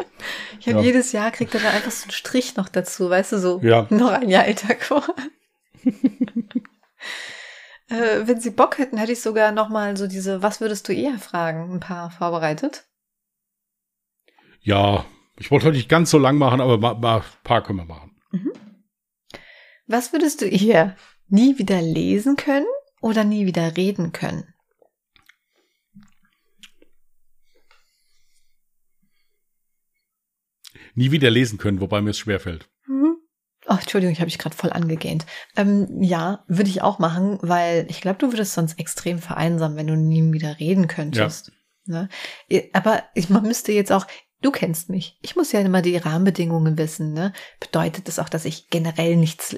[0.59, 0.85] Ich habe ja.
[0.85, 3.87] jedes Jahr kriegt er dann einfach so einen Strich noch dazu, weißt du, so ja.
[3.89, 5.31] noch ein Jahr älter geworden.
[7.89, 10.93] äh, wenn Sie Bock hätten, hätte ich sogar noch mal so diese Was würdest du
[10.93, 12.85] eher fragen, ein paar vorbereitet.
[14.61, 15.03] Ja,
[15.39, 18.11] ich wollte heute nicht ganz so lang machen, aber ein paar können wir machen.
[18.29, 18.51] Mhm.
[19.87, 20.95] Was würdest du eher
[21.29, 22.65] nie wieder lesen können
[23.01, 24.53] oder nie wieder reden können?
[30.95, 32.69] Nie wieder lesen können, wobei mir es schwerfällt.
[32.87, 33.17] Mhm.
[33.67, 35.25] Oh, Entschuldigung, ich habe mich gerade voll angegähnt.
[35.55, 39.87] Ähm, ja, würde ich auch machen, weil ich glaube, du würdest sonst extrem vereinsamen, wenn
[39.87, 41.51] du nie wieder reden könntest.
[41.85, 42.07] Ja.
[42.49, 42.69] Ne?
[42.73, 44.07] Aber ich, man müsste jetzt auch,
[44.41, 45.17] du kennst mich.
[45.21, 47.13] Ich muss ja immer die Rahmenbedingungen wissen.
[47.13, 47.33] Ne?
[47.59, 49.57] Bedeutet das auch, dass ich generell nichts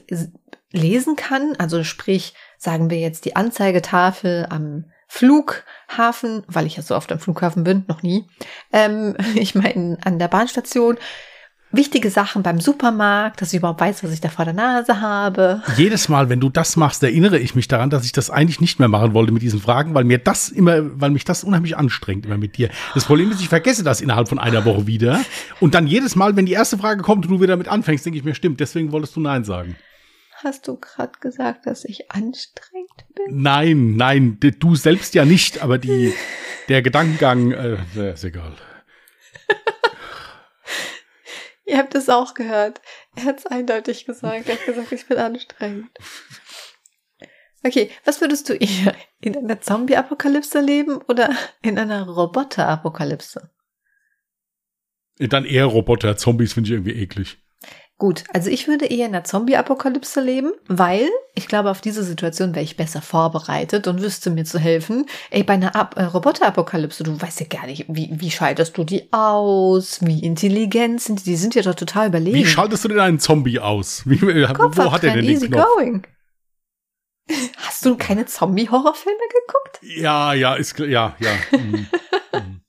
[0.72, 1.56] lesen kann?
[1.58, 7.20] Also sprich, sagen wir jetzt die Anzeigetafel am Flughafen, weil ich ja so oft am
[7.20, 8.26] Flughafen bin, noch nie.
[8.72, 10.98] Ähm, ich meine an der Bahnstation.
[11.74, 15.62] wichtige Sachen beim Supermarkt, dass ich überhaupt weiß, was ich da vor der Nase habe.
[15.78, 18.80] Jedes Mal, wenn du das machst, erinnere ich mich daran, dass ich das eigentlich nicht
[18.80, 22.26] mehr machen wollte mit diesen Fragen, weil mir das immer, weil mich das unheimlich anstrengt
[22.26, 22.70] immer mit dir.
[22.94, 25.22] Das Problem ist, ich vergesse das innerhalb von einer Woche wieder.
[25.60, 28.18] Und dann jedes Mal, wenn die erste Frage kommt und du wieder mit anfängst, denke
[28.18, 29.76] ich mir, stimmt, deswegen wolltest du Nein sagen.
[30.44, 33.42] Hast du gerade gesagt, dass ich anstrengend bin?
[33.42, 36.14] Nein, nein, du selbst ja nicht, aber die,
[36.68, 38.56] der Gedankengang, äh, ist egal.
[41.66, 42.82] Ihr habt es auch gehört.
[43.16, 44.50] Er hat es eindeutig gesagt.
[44.50, 45.90] Er hat gesagt, ich bin anstrengend.
[47.64, 51.30] Okay, was würdest du eher in einer Zombie-Apokalypse leben oder
[51.62, 53.52] in einer Roboter-Apokalypse?
[55.20, 56.18] Dann eher Roboter.
[56.18, 57.38] Zombies finde ich irgendwie eklig.
[58.02, 62.56] Gut, also ich würde eher in der Zombie-Apokalypse leben, weil ich glaube, auf diese Situation
[62.56, 65.06] wäre ich besser vorbereitet und wüsste mir zu helfen.
[65.30, 69.14] Ey, bei einer äh, Roboter-Apokalypse, du weißt ja gar nicht, wie, wie schaltest du die
[69.14, 70.00] aus?
[70.02, 71.30] Wie intelligent sind die?
[71.30, 72.36] Die sind ja doch total überlegen.
[72.36, 74.02] Wie schaltest du denn einen Zombie aus?
[74.08, 75.68] Wie, Kopf wo hat er denn easy den Knopf?
[75.76, 76.08] Going.
[77.58, 79.80] Hast du keine Zombie-Horrorfilme geguckt?
[79.84, 81.32] Ja, ja, ist ja, ja.
[81.52, 81.88] Mhm.
[82.34, 82.62] mhm.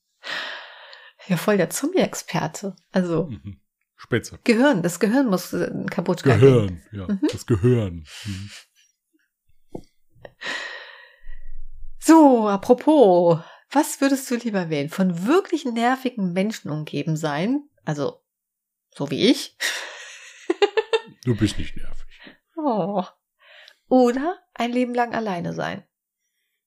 [1.27, 2.77] ja, voll der Zombie-Experte.
[2.93, 3.29] Also.
[3.31, 3.62] Mhm.
[4.03, 4.41] Spitze.
[4.43, 6.41] Gehirn, das Gehirn muss äh, kaputt gehen.
[6.41, 7.21] Gehirn, ja, mhm.
[7.31, 8.05] das Gehirn.
[8.25, 8.51] Mhm.
[12.01, 13.39] So, apropos,
[13.71, 14.89] was würdest du lieber wählen?
[14.89, 17.63] Von wirklich nervigen Menschen umgeben sein?
[17.85, 18.21] Also,
[18.91, 19.57] so wie ich?
[21.25, 22.09] du bist nicht nervig.
[22.57, 23.05] Oh.
[23.89, 25.85] Oder ein Leben lang alleine sein?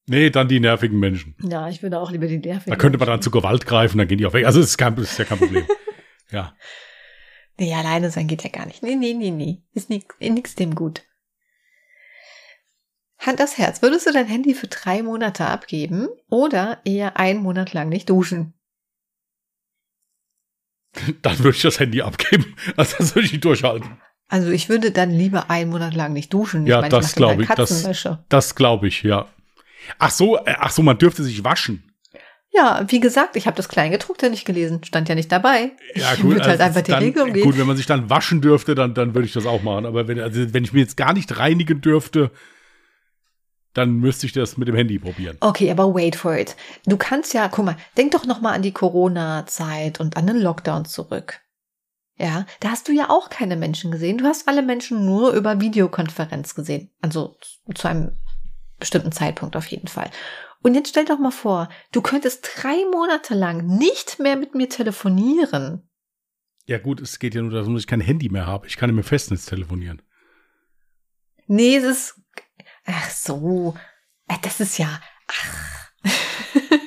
[0.07, 1.35] Nee, dann die nervigen Menschen.
[1.41, 2.71] Ja, ich würde auch lieber die nervigen.
[2.71, 4.45] Da könnte man dann zu Gewalt greifen, dann gehen die auch weg.
[4.45, 5.67] Also, das ist, kein, das ist ja kein Problem.
[6.31, 6.55] ja.
[7.57, 8.83] Nee, alleine sein geht ja gar nicht.
[8.83, 9.61] Nee, nee, nee, nee.
[9.73, 11.03] Ist nichts dem gut.
[13.19, 13.81] Hand aufs Herz.
[13.81, 18.53] Würdest du dein Handy für drei Monate abgeben oder eher einen Monat lang nicht duschen?
[21.21, 22.55] Dann würde ich das Handy abgeben.
[22.77, 23.97] Also das würde ich nicht durchhalten.
[24.27, 26.63] Also ich würde dann lieber einen Monat lang nicht duschen.
[26.63, 27.49] Ich ja, meine, das glaube ich.
[27.49, 27.87] Das,
[28.27, 29.27] das glaube ich, ja.
[29.99, 31.91] Ach so, äh, ach so, man dürfte sich waschen.
[32.55, 35.71] Ja, wie gesagt, ich habe das Kleingedruckte nicht gelesen, stand ja nicht dabei.
[35.93, 37.43] Ja, ich gut, halt also einfach die dann, Regel umgehen.
[37.43, 39.85] Gut, wenn man sich dann waschen dürfte, dann, dann würde ich das auch machen.
[39.85, 42.31] Aber wenn, also wenn ich mir jetzt gar nicht reinigen dürfte,
[43.73, 45.35] dann müsste ich das mit dem Handy probieren.
[45.41, 46.55] Okay, aber wait for it.
[46.85, 50.39] Du kannst ja, guck mal, denk doch noch mal an die Corona-Zeit und an den
[50.39, 51.41] Lockdown zurück.
[52.17, 54.17] Ja, da hast du ja auch keine Menschen gesehen.
[54.17, 56.89] Du hast alle Menschen nur über Videokonferenz gesehen.
[57.01, 57.35] Also
[57.73, 58.15] zu einem
[58.79, 60.09] bestimmten Zeitpunkt auf jeden Fall.
[60.65, 64.67] Und jetzt stell doch mal vor, du könntest drei Monate lang nicht mehr mit mir
[64.67, 65.87] telefonieren.
[66.65, 68.65] Ja gut, es geht ja nur darum, dass ich kein Handy mehr habe.
[68.65, 70.01] Ich kann nicht mehr Festnetz telefonieren.
[71.45, 72.21] Nee, es ist.
[72.83, 73.75] Ach so.
[74.27, 74.99] Äh, das ist ja.
[75.27, 75.91] Ach.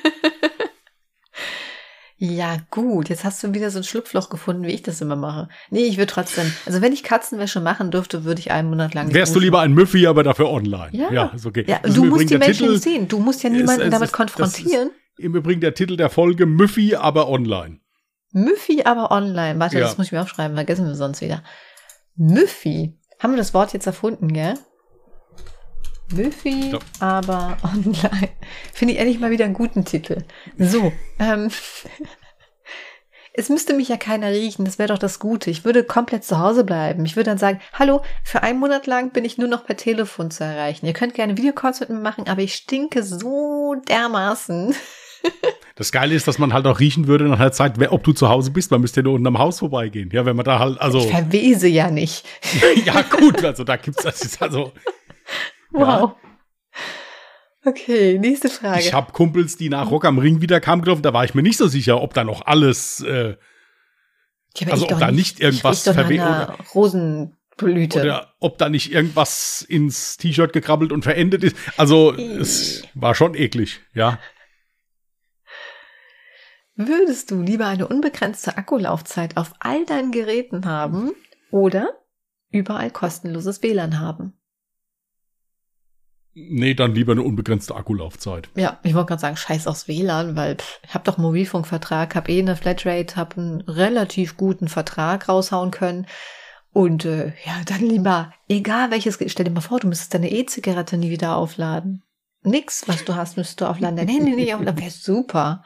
[2.21, 3.07] Ja, gut.
[3.07, 5.47] Jetzt hast du wieder so ein Schlupfloch gefunden, wie ich das immer mache.
[5.69, 9.13] Nee, ich würde trotzdem, also wenn ich Katzenwäsche machen dürfte, würde ich einen Monat lang.
[9.13, 10.89] Wärst du lieber ein Müffi, aber dafür online?
[10.91, 11.63] Ja, ja ist okay.
[11.65, 13.07] Ja, du musst die Menschen Titel, sehen.
[13.07, 14.91] Du musst ja niemanden ist, damit ist, konfrontieren.
[15.17, 17.79] Im Übrigen der Titel der Folge Müffi, aber online.
[18.33, 19.57] Müffi, aber online.
[19.57, 19.85] Warte, ja.
[19.85, 21.41] das muss ich mir aufschreiben, vergessen wir sonst wieder.
[22.17, 22.99] Müffi.
[23.19, 24.55] Haben wir das Wort jetzt erfunden, gell?
[26.11, 28.29] Müffi, aber online.
[28.73, 30.23] Finde ich endlich mal wieder einen guten Titel.
[30.57, 31.49] So, ähm,
[33.33, 35.49] es müsste mich ja keiner riechen, das wäre doch das Gute.
[35.49, 37.05] Ich würde komplett zu Hause bleiben.
[37.05, 40.31] Ich würde dann sagen, hallo, für einen Monat lang bin ich nur noch per Telefon
[40.31, 40.85] zu erreichen.
[40.85, 44.75] Ihr könnt gerne Videocalls mit mir machen, aber ich stinke so dermaßen.
[45.75, 48.27] Das Geile ist, dass man halt auch riechen würde nach einer Zeit, ob du zu
[48.27, 50.09] Hause bist, man müsste ja nur unten am Haus vorbeigehen.
[50.11, 50.99] Ja, wenn man da halt, also.
[50.99, 52.25] Ich verwese ja nicht.
[52.85, 54.73] ja, gut, also da gibt's, das ist also.
[55.71, 55.83] Wow.
[55.83, 56.15] Ja.
[57.65, 58.79] Okay, nächste Frage.
[58.79, 61.43] Ich habe Kumpels, die nach Rock am Ring wieder kamen gelaufen, da war ich mir
[61.43, 63.35] nicht so sicher, ob da noch alles, äh,
[64.55, 66.21] ja, also ob da nicht, irgendwas verweht
[66.73, 67.99] Rosenblüte.
[67.99, 71.57] Oder ob da nicht irgendwas ins T-Shirt gekrabbelt und verendet ist.
[71.77, 74.19] Also es war schon eklig, ja.
[76.75, 81.11] Würdest du lieber eine unbegrenzte Akkulaufzeit auf all deinen Geräten haben
[81.51, 81.89] oder
[82.51, 84.38] überall kostenloses WLAN haben?
[86.33, 88.49] Nee, dann lieber eine unbegrenzte Akkulaufzeit.
[88.55, 92.15] Ja, ich wollte gerade sagen, scheiß aufs WLAN, weil pff, ich habe doch einen Mobilfunkvertrag,
[92.15, 96.05] habe eh eine Flatrate, habe einen relativ guten Vertrag raushauen können.
[96.71, 100.97] Und äh, ja, dann lieber, egal welches, stell dir mal vor, du müsstest deine E-Zigarette
[100.97, 102.03] nie wieder aufladen.
[102.43, 103.97] Nix, was du hast, müsstest du aufladen.
[103.97, 105.63] Dein Handy nicht aufladen, wäre super.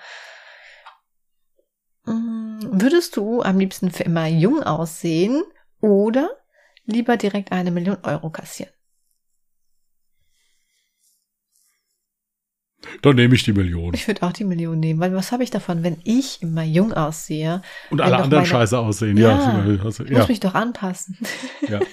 [2.06, 5.44] Hm, würdest du am liebsten für immer jung aussehen
[5.82, 6.30] oder
[6.86, 8.73] lieber direkt eine Million Euro kassieren?
[13.02, 13.94] Dann nehme ich die Million.
[13.94, 16.94] Ich würde auch die Million nehmen, weil was habe ich davon, wenn ich immer jung
[16.94, 17.62] aussehe?
[17.90, 18.46] Und alle anderen meine...
[18.46, 19.66] scheiße aussehen, ja.
[19.66, 19.84] ja.
[19.84, 21.18] Also, ich muss mich doch anpassen.
[21.68, 21.80] Ja.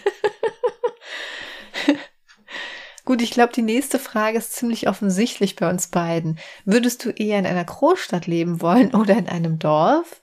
[3.05, 6.39] Gut, ich glaube, die nächste Frage ist ziemlich offensichtlich bei uns beiden.
[6.65, 10.23] Würdest du eher in einer Großstadt leben wollen oder in einem Dorf?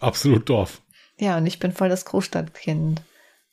[0.00, 0.82] Absolut Dorf.
[1.18, 3.02] Ja, und ich bin voll das Großstadtkind.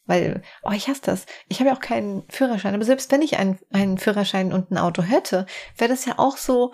[0.05, 1.25] Weil, oh, ich hasse das.
[1.47, 2.73] Ich habe ja auch keinen Führerschein.
[2.73, 5.45] Aber selbst wenn ich einen, einen Führerschein und ein Auto hätte,
[5.77, 6.73] wäre das ja auch so,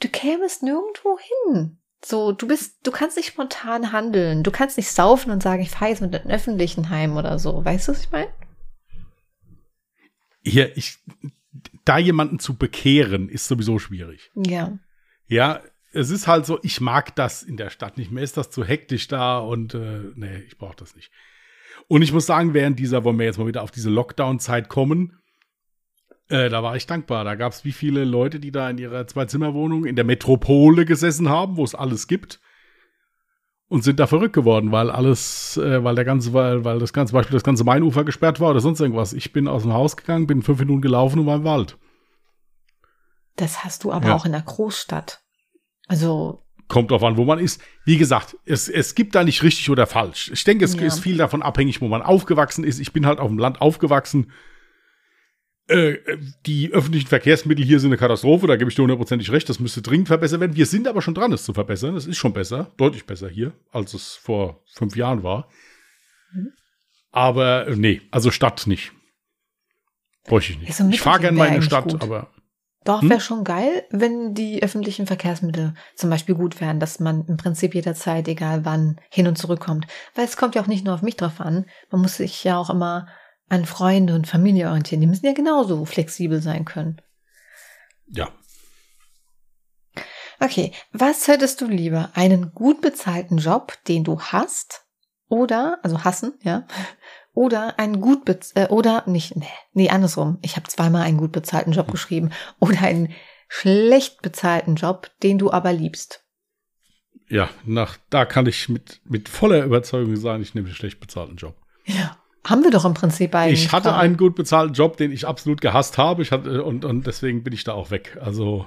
[0.00, 1.78] du kämest nirgendwo hin.
[2.04, 4.42] So, du bist, du kannst nicht spontan handeln.
[4.42, 7.64] Du kannst nicht saufen und sagen, ich fahre jetzt mit den Öffentlichen heim oder so.
[7.64, 8.32] Weißt du, was ich meine?
[10.42, 10.98] Hier, ich,
[11.84, 14.30] da jemanden zu bekehren, ist sowieso schwierig.
[14.34, 14.78] Ja.
[15.26, 15.62] Ja,
[15.92, 18.22] es ist halt so, ich mag das in der Stadt nicht mehr.
[18.22, 21.10] Ist das zu hektisch da und äh, nee, ich brauche das nicht.
[21.88, 25.18] Und ich muss sagen, während dieser, wollen wir jetzt mal wieder auf diese Lockdown-Zeit kommen,
[26.28, 27.24] äh, da war ich dankbar.
[27.24, 31.28] Da gab es wie viele Leute, die da in ihrer Zwei-Zimmer-Wohnung in der Metropole gesessen
[31.28, 32.40] haben, wo es alles gibt.
[33.68, 37.12] Und sind da verrückt geworden, weil alles, äh, weil der ganze, weil, weil das ganze
[37.12, 39.12] Beispiel das ganze Mainufer gesperrt war oder sonst irgendwas.
[39.12, 41.76] Ich bin aus dem Haus gegangen, bin fünf Minuten gelaufen und war im Wald.
[43.34, 44.14] Das hast du aber ja.
[44.14, 45.20] auch in der Großstadt.
[45.88, 47.60] Also kommt drauf an, wo man ist.
[47.84, 50.30] Wie gesagt, es, es gibt da nicht richtig oder falsch.
[50.32, 50.82] Ich denke, es ja.
[50.82, 52.80] ist viel davon abhängig, wo man aufgewachsen ist.
[52.80, 54.32] Ich bin halt auf dem Land aufgewachsen.
[55.68, 55.96] Äh,
[56.46, 59.82] die öffentlichen Verkehrsmittel hier sind eine Katastrophe, da gebe ich dir hundertprozentig recht, das müsste
[59.82, 60.54] dringend verbessert werden.
[60.54, 61.96] Wir sind aber schon dran, es zu verbessern.
[61.96, 65.48] Es ist schon besser, deutlich besser hier, als es vor fünf Jahren war.
[66.32, 66.52] Mhm.
[67.10, 68.92] Aber äh, nee, also Stadt nicht.
[70.24, 70.80] Bräuchte ich nicht.
[70.90, 72.02] Ich fahre gerne meine Stadt, gut.
[72.02, 72.30] aber
[72.86, 73.10] doch, hm?
[73.10, 77.74] wäre schon geil, wenn die öffentlichen Verkehrsmittel zum Beispiel gut wären, dass man im Prinzip
[77.74, 79.86] jederzeit, egal wann, hin und zurück kommt.
[80.14, 81.66] Weil es kommt ja auch nicht nur auf mich drauf an.
[81.90, 83.08] Man muss sich ja auch immer
[83.48, 85.00] an Freunde und Familie orientieren.
[85.00, 87.02] Die müssen ja genauso flexibel sein können.
[88.06, 88.28] Ja.
[90.38, 92.10] Okay, was hättest du lieber?
[92.14, 94.86] Einen gut bezahlten Job, den du hast?
[95.28, 96.66] Oder, also hassen, ja,
[97.36, 100.38] oder einen gut bez äh, oder nicht nee, nee andersrum.
[100.42, 103.12] Ich habe zweimal einen gut bezahlten Job geschrieben oder einen
[103.48, 106.24] schlecht bezahlten Job, den du aber liebst.
[107.28, 111.36] Ja, nach da kann ich mit mit voller Überzeugung sagen, ich nehme den schlecht bezahlten
[111.36, 111.54] Job.
[111.84, 112.16] Ja.
[112.44, 113.64] Haben wir doch im Prinzip eigentlich.
[113.64, 116.22] Ich hatte einen gut bezahlten Job, den ich absolut gehasst habe.
[116.22, 118.16] Ich hatte, und, und deswegen bin ich da auch weg.
[118.20, 118.66] Also,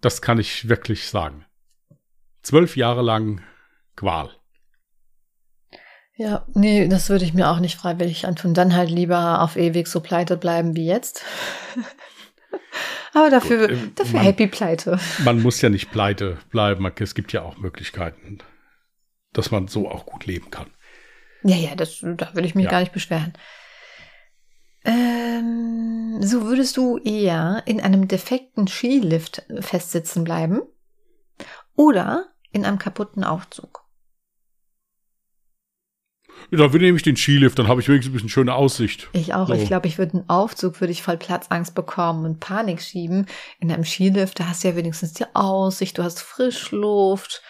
[0.00, 1.44] das kann ich wirklich sagen.
[2.42, 3.42] Zwölf Jahre lang
[3.96, 4.30] Qual.
[6.18, 8.52] Ja, nee, das würde ich mir auch nicht freiwillig antun.
[8.52, 11.22] Dann halt lieber auf ewig so pleite bleiben wie jetzt.
[13.14, 14.98] Aber dafür, Gut, äh, dafür man, happy pleite.
[15.22, 16.90] Man muss ja nicht pleite bleiben.
[16.98, 18.38] Es gibt ja auch Möglichkeiten,
[19.32, 20.66] dass man so auch gut leben kann.
[21.44, 22.70] Ja, ja, das, da würde ich mich ja.
[22.72, 23.34] gar nicht beschweren.
[24.84, 30.62] Ähm, so würdest du eher in einem defekten Skilift festsitzen bleiben
[31.76, 33.87] oder in einem kaputten Aufzug?
[36.50, 39.08] Da nehme ich den Skilift, dann habe ich wenigstens ein bisschen schöne Aussicht.
[39.12, 39.48] Ich auch.
[39.48, 39.54] So.
[39.54, 43.26] Ich glaube, ich würde einen Aufzug, würde ich voll Platzangst bekommen und Panik schieben.
[43.60, 47.42] In einem Skilift, da hast du ja wenigstens die Aussicht, du hast Frischluft.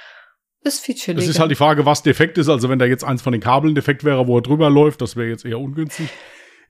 [0.65, 1.23] Ist viel chilliger.
[1.23, 2.49] Es ist halt die Frage, was defekt ist.
[2.49, 5.15] Also wenn da jetzt eins von den Kabeln defekt wäre, wo er drüber läuft, das
[5.15, 6.09] wäre jetzt eher ungünstig.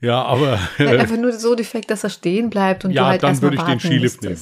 [0.00, 0.58] Ja, aber.
[0.78, 3.56] Äh, einfach nur so defekt, dass er stehen bleibt und ja, du halt dann würde
[3.56, 4.38] ich den Skilift nehmen.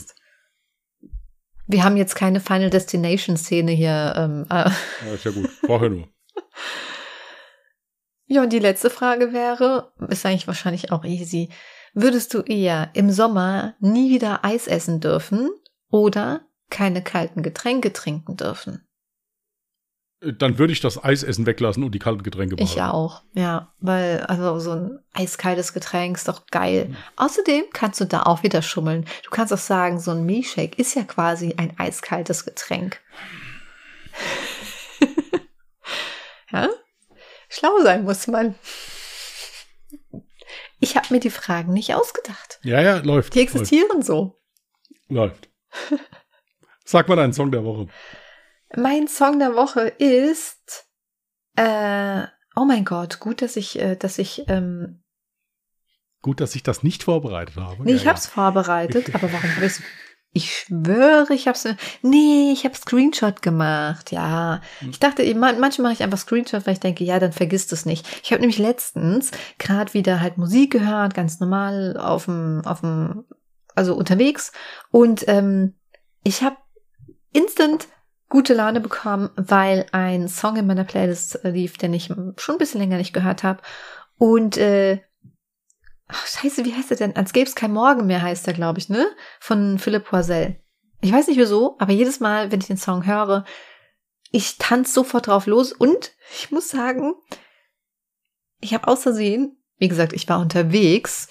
[1.69, 4.15] Wir haben jetzt keine Final Destination Szene hier.
[4.17, 4.55] Ähm, äh.
[4.55, 5.49] Ja, ist ja gut.
[5.65, 6.09] Vorher nur.
[8.27, 11.51] Ja, und die letzte Frage wäre, ist eigentlich wahrscheinlich auch easy.
[11.95, 15.51] Würdest du eher im Sommer nie wieder Eis essen dürfen
[15.91, 18.87] oder keine kalten Getränke trinken dürfen?
[20.21, 22.73] Dann würde ich das Eisessen weglassen und die kalten Getränke behalten.
[22.75, 26.87] Ich auch, ja, weil also so ein eiskaltes Getränk ist doch geil.
[26.89, 26.97] Mhm.
[27.17, 29.05] Außerdem kannst du da auch wieder schummeln.
[29.25, 33.01] Du kannst auch sagen, so ein Milchshake ist ja quasi ein eiskaltes Getränk.
[36.51, 36.69] ja?
[37.57, 38.55] Schlau sein muss man.
[40.79, 42.59] Ich habe mir die Fragen nicht ausgedacht.
[42.63, 43.35] Ja, ja, läuft.
[43.35, 44.07] Die existieren läuft.
[44.07, 44.39] so.
[45.09, 45.49] Läuft.
[46.85, 47.89] Sag mal deinen Song der Woche.
[48.77, 50.87] Mein Song der Woche ist
[51.57, 55.03] äh, Oh mein Gott, gut, dass ich, äh, dass ich ähm,
[56.21, 57.85] Gut, dass ich das nicht vorbereitet habe.
[57.85, 59.75] Nee, ja, ich habe es vorbereitet, aber warum habe ich
[60.37, 61.67] ich schwöre, ich habe es.
[62.03, 64.13] Nee, ich habe Screenshot gemacht.
[64.13, 64.91] Ja, hm.
[64.91, 68.07] ich dachte, manchmal mache ich einfach Screenshot, weil ich denke, ja, dann vergisst es nicht.
[68.23, 73.25] Ich habe nämlich letztens gerade wieder halt Musik gehört, ganz normal auf dem, auf dem,
[73.75, 74.53] also unterwegs
[74.91, 75.75] und ähm,
[76.23, 76.57] ich habe
[77.33, 77.89] instant
[78.29, 82.81] gute Laune bekommen, weil ein Song in meiner Playlist lief, den ich schon ein bisschen
[82.81, 83.63] länger nicht gehört habe
[84.19, 85.01] und äh,
[86.09, 87.17] Ach, scheiße, wie heißt er denn?
[87.17, 89.09] Als gäbe es kein Morgen mehr, heißt er, glaube ich, ne?
[89.41, 90.57] Von Philipp Poisel.
[91.01, 93.45] Ich weiß nicht wieso, aber jedes Mal, wenn ich den Song höre,
[94.31, 97.15] ich tanze sofort drauf los und ich muss sagen,
[98.61, 101.29] ich habe aus Versehen, wie gesagt, ich war unterwegs,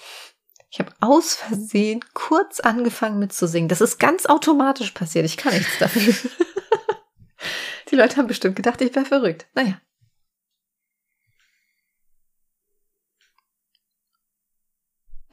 [0.70, 3.68] ich habe aus Versehen kurz angefangen mitzusingen.
[3.68, 5.24] Das ist ganz automatisch passiert.
[5.24, 6.12] Ich kann nichts dafür.
[7.90, 9.46] Die Leute haben bestimmt gedacht, ich wäre verrückt.
[9.54, 9.80] Naja.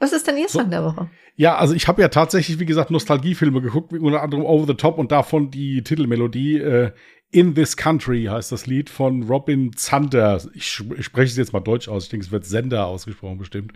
[0.04, 1.08] Was ist denn Ihr Song so, der Woche?
[1.34, 4.74] Ja, also ich habe ja tatsächlich, wie gesagt, Nostalgiefilme geguckt, wie unter anderem Over the
[4.74, 6.92] Top und davon die Titelmelodie äh,
[7.30, 10.42] In This Country heißt das Lied von Robin Zander.
[10.52, 12.04] Ich, ich spreche es jetzt mal deutsch aus.
[12.04, 13.72] Ich denke, es wird Sender ausgesprochen bestimmt.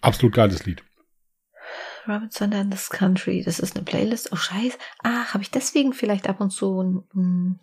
[0.00, 0.82] Absolut geiles Lied.
[2.08, 3.42] Robin Zander in This Country.
[3.44, 4.32] Das ist eine Playlist.
[4.32, 4.78] Oh, scheiße.
[5.02, 7.60] Ach, habe ich deswegen vielleicht ab und zu ein, ein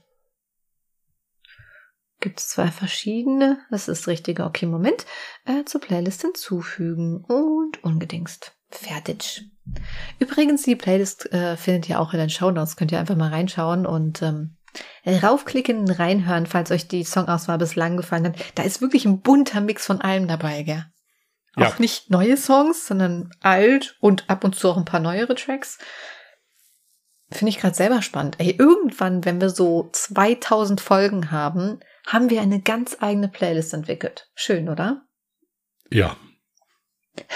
[2.20, 3.60] Gibt es zwei verschiedene.
[3.70, 4.40] Das ist richtig.
[4.40, 5.06] Okay, Moment.
[5.46, 8.54] Äh, zur Playlist hinzufügen und ungedingst.
[8.70, 9.46] Fertig.
[10.20, 12.76] Übrigens, die Playlist äh, findet ihr auch in den Show Notes.
[12.76, 14.58] Könnt ihr einfach mal reinschauen und ähm,
[15.06, 18.36] raufklicken, reinhören, falls euch die Songauswahl bislang gefallen hat.
[18.56, 20.86] Da ist wirklich ein bunter Mix von allem dabei, gell?
[21.56, 21.68] Ja.
[21.68, 25.80] Auch nicht neue Songs, sondern alt und ab und zu auch ein paar neuere Tracks.
[27.30, 28.36] Finde ich gerade selber spannend.
[28.40, 34.32] Ey, irgendwann, wenn wir so 2000 Folgen haben, haben wir eine ganz eigene Playlist entwickelt.
[34.34, 35.06] Schön, oder?
[35.92, 36.16] Ja.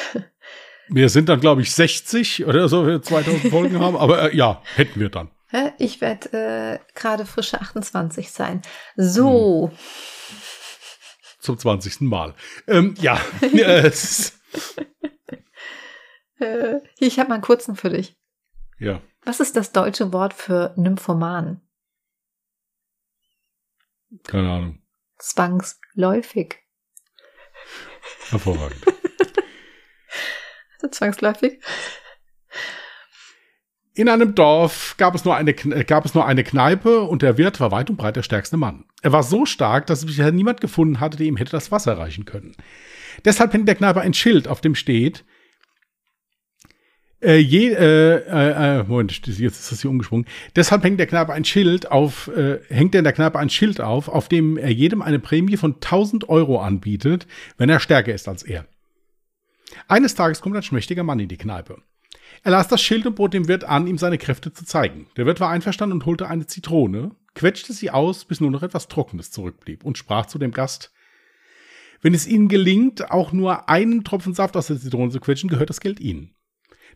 [0.88, 4.36] wir sind dann, glaube ich, 60 oder so, wenn wir 2000 Folgen haben, aber äh,
[4.36, 5.30] ja, hätten wir dann.
[5.80, 8.62] Ich werde äh, gerade frische 28 sein.
[8.96, 9.70] So.
[9.70, 9.78] Hm.
[11.40, 12.02] Zum 20.
[12.02, 12.36] Mal.
[12.68, 13.20] Ähm, ja.
[16.40, 18.16] äh, ich habe mal einen kurzen für dich.
[18.80, 19.02] Ja.
[19.26, 21.60] Was ist das deutsche Wort für Nymphoman?
[24.24, 24.82] Keine Ahnung.
[25.18, 26.58] Zwangsläufig.
[28.30, 28.82] Hervorragend.
[30.92, 31.60] Zwangsläufig.
[33.94, 37.60] In einem Dorf gab es, nur eine, gab es nur eine Kneipe und der Wirt
[37.60, 38.86] war weit und breit der stärkste Mann.
[39.02, 42.24] Er war so stark, dass bisher niemand gefunden hatte, der ihm hätte das Wasser reichen
[42.24, 42.56] können.
[43.26, 45.26] Deshalb hängt der Kneipe ein Schild, auf dem steht,
[47.22, 50.26] äh, je, äh, äh, äh, Moment, jetzt ist das hier umgesprungen.
[50.56, 54.28] Deshalb hängt der Knabe ein Schild auf, äh, hängt der Knabe ein Schild auf, auf
[54.28, 58.66] dem er jedem eine Prämie von 1000 Euro anbietet, wenn er stärker ist als er.
[59.88, 61.78] Eines Tages kommt ein schmächtiger Mann in die Kneipe.
[62.44, 65.08] Er las das Schild und bot dem Wirt an, ihm seine Kräfte zu zeigen.
[65.18, 68.88] Der Wirt war einverstanden und holte eine Zitrone, quetschte sie aus, bis nur noch etwas
[68.88, 70.92] Trockenes zurückblieb und sprach zu dem Gast,
[72.02, 75.70] wenn es Ihnen gelingt, auch nur einen Tropfen Saft aus der Zitrone zu quetschen, gehört
[75.70, 76.34] das Geld Ihnen.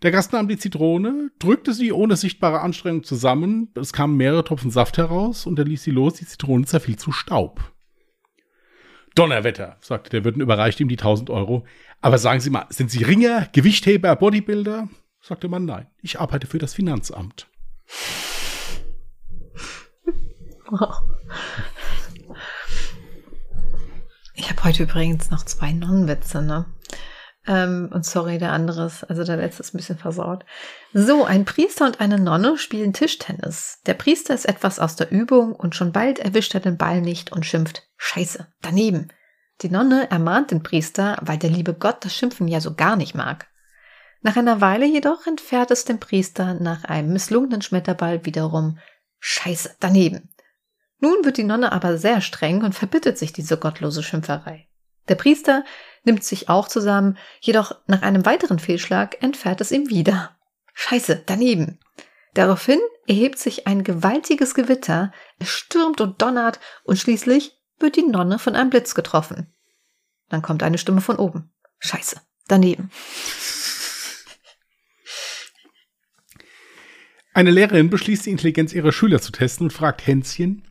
[0.02, 4.72] Der Gast nahm die Zitrone, drückte sie ohne sichtbare Anstrengung zusammen, es kamen mehrere Tropfen
[4.72, 7.72] Saft heraus und er ließ sie los, die Zitrone zerfiel zu Staub.
[9.16, 11.66] Donnerwetter, sagte der Wirt und überreichte ihm die 1000 Euro.
[12.02, 14.90] Aber sagen Sie mal, sind Sie Ringer, Gewichtheber, Bodybuilder?
[15.22, 17.48] sagte man, nein, ich arbeite für das Finanzamt.
[20.68, 21.02] Wow.
[24.34, 26.66] Ich habe heute übrigens noch zwei Nonnenwitze, ne?
[27.48, 30.46] Ähm, und sorry, der andere ist, also der letzte ist ein bisschen versaut.
[30.94, 33.80] So, ein Priester und eine Nonne spielen Tischtennis.
[33.86, 37.32] Der Priester ist etwas aus der Übung und schon bald erwischt er den Ball nicht
[37.32, 39.10] und schimpft, Scheiße, daneben.
[39.62, 43.16] Die Nonne ermahnt den Priester, weil der liebe Gott das Schimpfen ja so gar nicht
[43.16, 43.48] mag.
[44.22, 48.80] Nach einer Weile jedoch entfährt es dem Priester nach einem misslungenen Schmetterball wiederum
[49.20, 50.30] Scheiße, daneben.
[51.00, 54.68] Nun wird die Nonne aber sehr streng und verbittet sich diese gottlose Schimpferei.
[55.08, 55.64] Der Priester
[56.04, 60.38] nimmt sich auch zusammen, jedoch nach einem weiteren Fehlschlag entfährt es ihm wieder.
[60.74, 61.80] Scheiße, daneben.
[62.34, 68.40] Daraufhin erhebt sich ein gewaltiges Gewitter, es stürmt und donnert und schließlich wird die Nonne
[68.40, 69.54] von einem Blitz getroffen.
[70.30, 71.52] Dann kommt eine Stimme von oben.
[71.80, 72.90] Scheiße, daneben.
[77.34, 80.66] Eine Lehrerin beschließt, die Intelligenz ihrer Schüler zu testen und fragt Hänschen,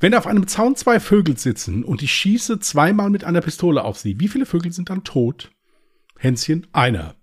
[0.00, 3.98] wenn auf einem Zaun zwei Vögel sitzen und ich schieße zweimal mit einer Pistole auf
[3.98, 5.52] sie, wie viele Vögel sind dann tot?
[6.18, 7.16] Hänschen, einer.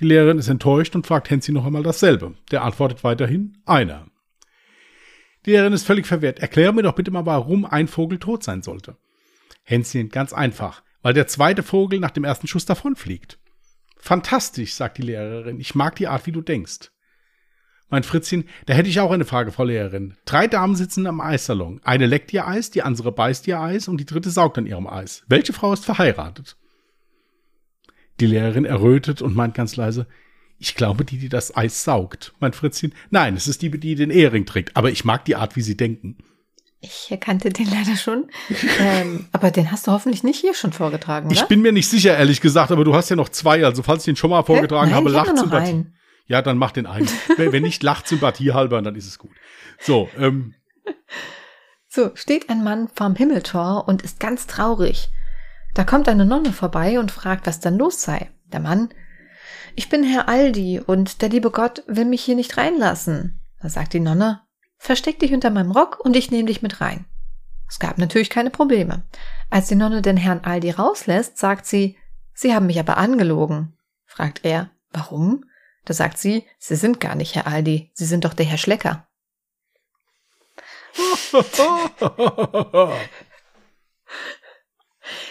[0.00, 2.34] Die Lehrerin ist enttäuscht und fragt Hänschen noch einmal dasselbe.
[2.50, 4.06] Der antwortet weiterhin, einer.
[5.46, 6.40] Die Lehrerin ist völlig verwirrt.
[6.40, 8.96] Erkläre mir doch bitte mal, warum ein Vogel tot sein sollte.
[9.62, 13.38] Hänschen, ganz einfach, weil der zweite Vogel nach dem ersten Schuss davonfliegt.
[13.96, 15.58] Fantastisch, sagt die Lehrerin.
[15.58, 16.90] Ich mag die Art, wie du denkst.
[17.88, 20.14] Mein Fritzchen, da hätte ich auch eine Frage, Frau Lehrerin.
[20.24, 21.80] Drei Damen sitzen am Eissalon.
[21.84, 24.88] Eine leckt ihr Eis, die andere beißt ihr Eis und die dritte saugt an ihrem
[24.88, 25.22] Eis.
[25.28, 26.56] Welche Frau ist verheiratet?
[28.18, 30.06] Die Lehrerin errötet und meint ganz leise,
[30.58, 32.32] ich glaube, die, die das Eis saugt.
[32.40, 34.76] Mein Fritzchen, nein, es ist die, die den Ehering trägt.
[34.76, 36.16] Aber ich mag die Art, wie sie denken.
[36.80, 38.30] Ich erkannte den leider schon.
[38.80, 41.36] ähm, aber den hast du hoffentlich nicht hier schon vorgetragen, oder?
[41.36, 43.64] Ich bin mir nicht sicher, ehrlich gesagt, aber du hast ja noch zwei.
[43.64, 45.86] Also falls ich den schon mal vorgetragen Nein, habe, lacht Sympathie.
[46.26, 47.08] Ja, dann mach den einen.
[47.36, 49.32] Wenn nicht lacht Sympathie halber, dann ist es gut.
[49.80, 50.54] So, ähm.
[51.88, 55.08] So, steht ein Mann vorm Himmeltor und ist ganz traurig.
[55.72, 58.30] Da kommt eine Nonne vorbei und fragt, was dann los sei.
[58.52, 58.90] Der Mann,
[59.76, 63.40] ich bin Herr Aldi und der liebe Gott will mich hier nicht reinlassen.
[63.62, 64.42] Da sagt die Nonne,
[64.76, 67.06] versteck dich hinter meinem Rock und ich nehme dich mit rein.
[67.68, 69.02] Es gab natürlich keine Probleme.
[69.48, 71.96] Als die Nonne den Herrn Aldi rauslässt, sagt sie,
[72.34, 73.74] Sie haben mich aber angelogen.
[74.04, 75.44] Fragt er, warum?
[75.86, 79.08] Da sagt sie, Sie sind gar nicht Herr Aldi, Sie sind doch der Herr Schlecker.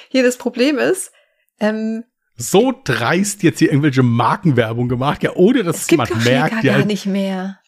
[0.10, 1.12] Hier das Problem ist,
[1.60, 2.06] ähm,
[2.38, 6.64] so dreist jetzt hier irgendwelche Markenwerbung gemacht, ja, ohne dass es jemand merkt.
[6.64, 7.60] Ja, gar nicht mehr.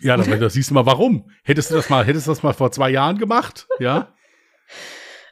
[0.00, 1.30] Ja, das, das siehst du mal, warum?
[1.42, 3.66] Hättest du das mal, hättest du das mal vor zwei Jahren gemacht?
[3.80, 4.14] Ja.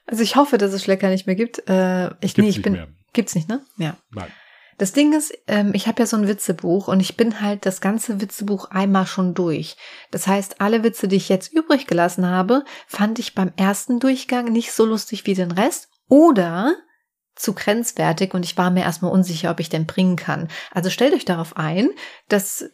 [0.07, 1.69] Also ich hoffe, dass es Schlecker nicht mehr gibt.
[1.69, 2.73] Äh, ich, gibt's nee, ich bin.
[2.73, 2.89] Mehr.
[3.13, 3.65] Gibt's nicht, ne?
[3.77, 3.97] Ja.
[4.11, 4.33] Nein.
[4.79, 7.81] Das Ding ist, ähm, ich habe ja so ein Witzebuch und ich bin halt das
[7.81, 9.77] ganze Witzebuch einmal schon durch.
[10.11, 14.47] Das heißt, alle Witze, die ich jetzt übrig gelassen habe, fand ich beim ersten Durchgang
[14.47, 16.75] nicht so lustig wie den Rest oder
[17.35, 20.49] zu grenzwertig und ich war mir erstmal unsicher, ob ich den bringen kann.
[20.71, 21.91] Also stellt euch darauf ein,
[22.29, 22.71] dass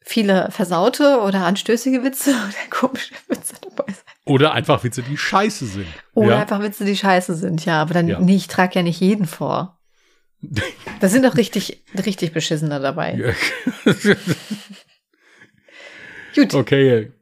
[0.00, 4.04] viele versaute oder anstößige Witze oder komische Witze dabei sind.
[4.24, 5.86] Oder einfach Witze, die scheiße sind.
[6.14, 6.40] Oder ja?
[6.40, 7.80] einfach Witze, die scheiße sind, ja.
[7.80, 8.20] Aber dann, ja.
[8.20, 9.78] nee, ich trage ja nicht jeden vor.
[11.00, 13.14] Da sind doch richtig, richtig beschissener dabei.
[13.14, 13.32] Ja.
[16.34, 16.54] Gut.
[16.54, 17.12] Okay.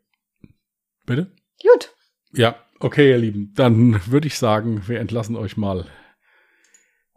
[1.04, 1.30] Bitte?
[1.62, 1.92] Gut.
[2.32, 3.52] Ja, okay, ihr Lieben.
[3.54, 5.86] Dann würde ich sagen, wir entlassen euch mal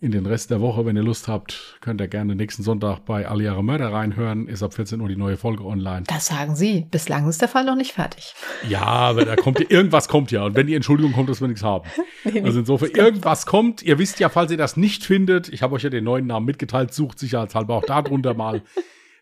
[0.03, 0.85] in den Rest der Woche.
[0.85, 4.49] Wenn ihr Lust habt, könnt ihr gerne nächsten Sonntag bei Alle Jahre Mörder reinhören.
[4.49, 6.03] Ist ab 14 Uhr die neue Folge online.
[6.07, 6.85] Das sagen Sie.
[6.91, 8.35] Bislang ist der Fall noch nicht fertig.
[8.67, 10.43] Ja, aber da kommt irgendwas kommt ja.
[10.43, 11.89] Und wenn die Entschuldigung kommt, dass wir nichts haben.
[12.25, 13.81] nee, also insofern, irgendwas kommt.
[13.81, 16.45] Ihr wisst ja, falls ihr das nicht findet, ich habe euch ja den neuen Namen
[16.45, 18.61] mitgeteilt, sucht sicherheitshalber auch darunter mal.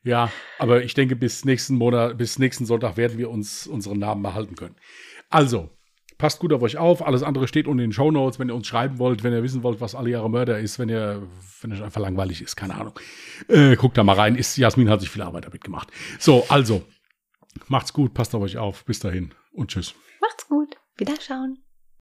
[0.04, 4.24] Ja, aber ich denke, bis nächsten Monat, bis nächsten Sonntag werden wir uns unseren Namen
[4.24, 4.76] behalten können.
[5.30, 5.70] Also,
[6.22, 7.04] Passt gut auf euch auf.
[7.04, 9.42] Alles andere steht unten in den Show Notes, wenn ihr uns schreiben wollt, wenn ihr
[9.42, 11.28] wissen wollt, was alle Jahre Mörder ist, wenn ihr,
[11.62, 12.94] wenn es einfach langweilig ist, keine Ahnung.
[13.48, 14.36] Äh, guckt da mal rein.
[14.36, 15.92] Ist, Jasmin hat sich viel Arbeit damit gemacht.
[16.20, 16.84] So, also,
[17.70, 18.86] macht's gut, passt auf euch auf.
[18.86, 19.96] Bis dahin und tschüss.
[20.22, 20.76] Macht's gut.
[20.96, 21.58] Wiederschauen.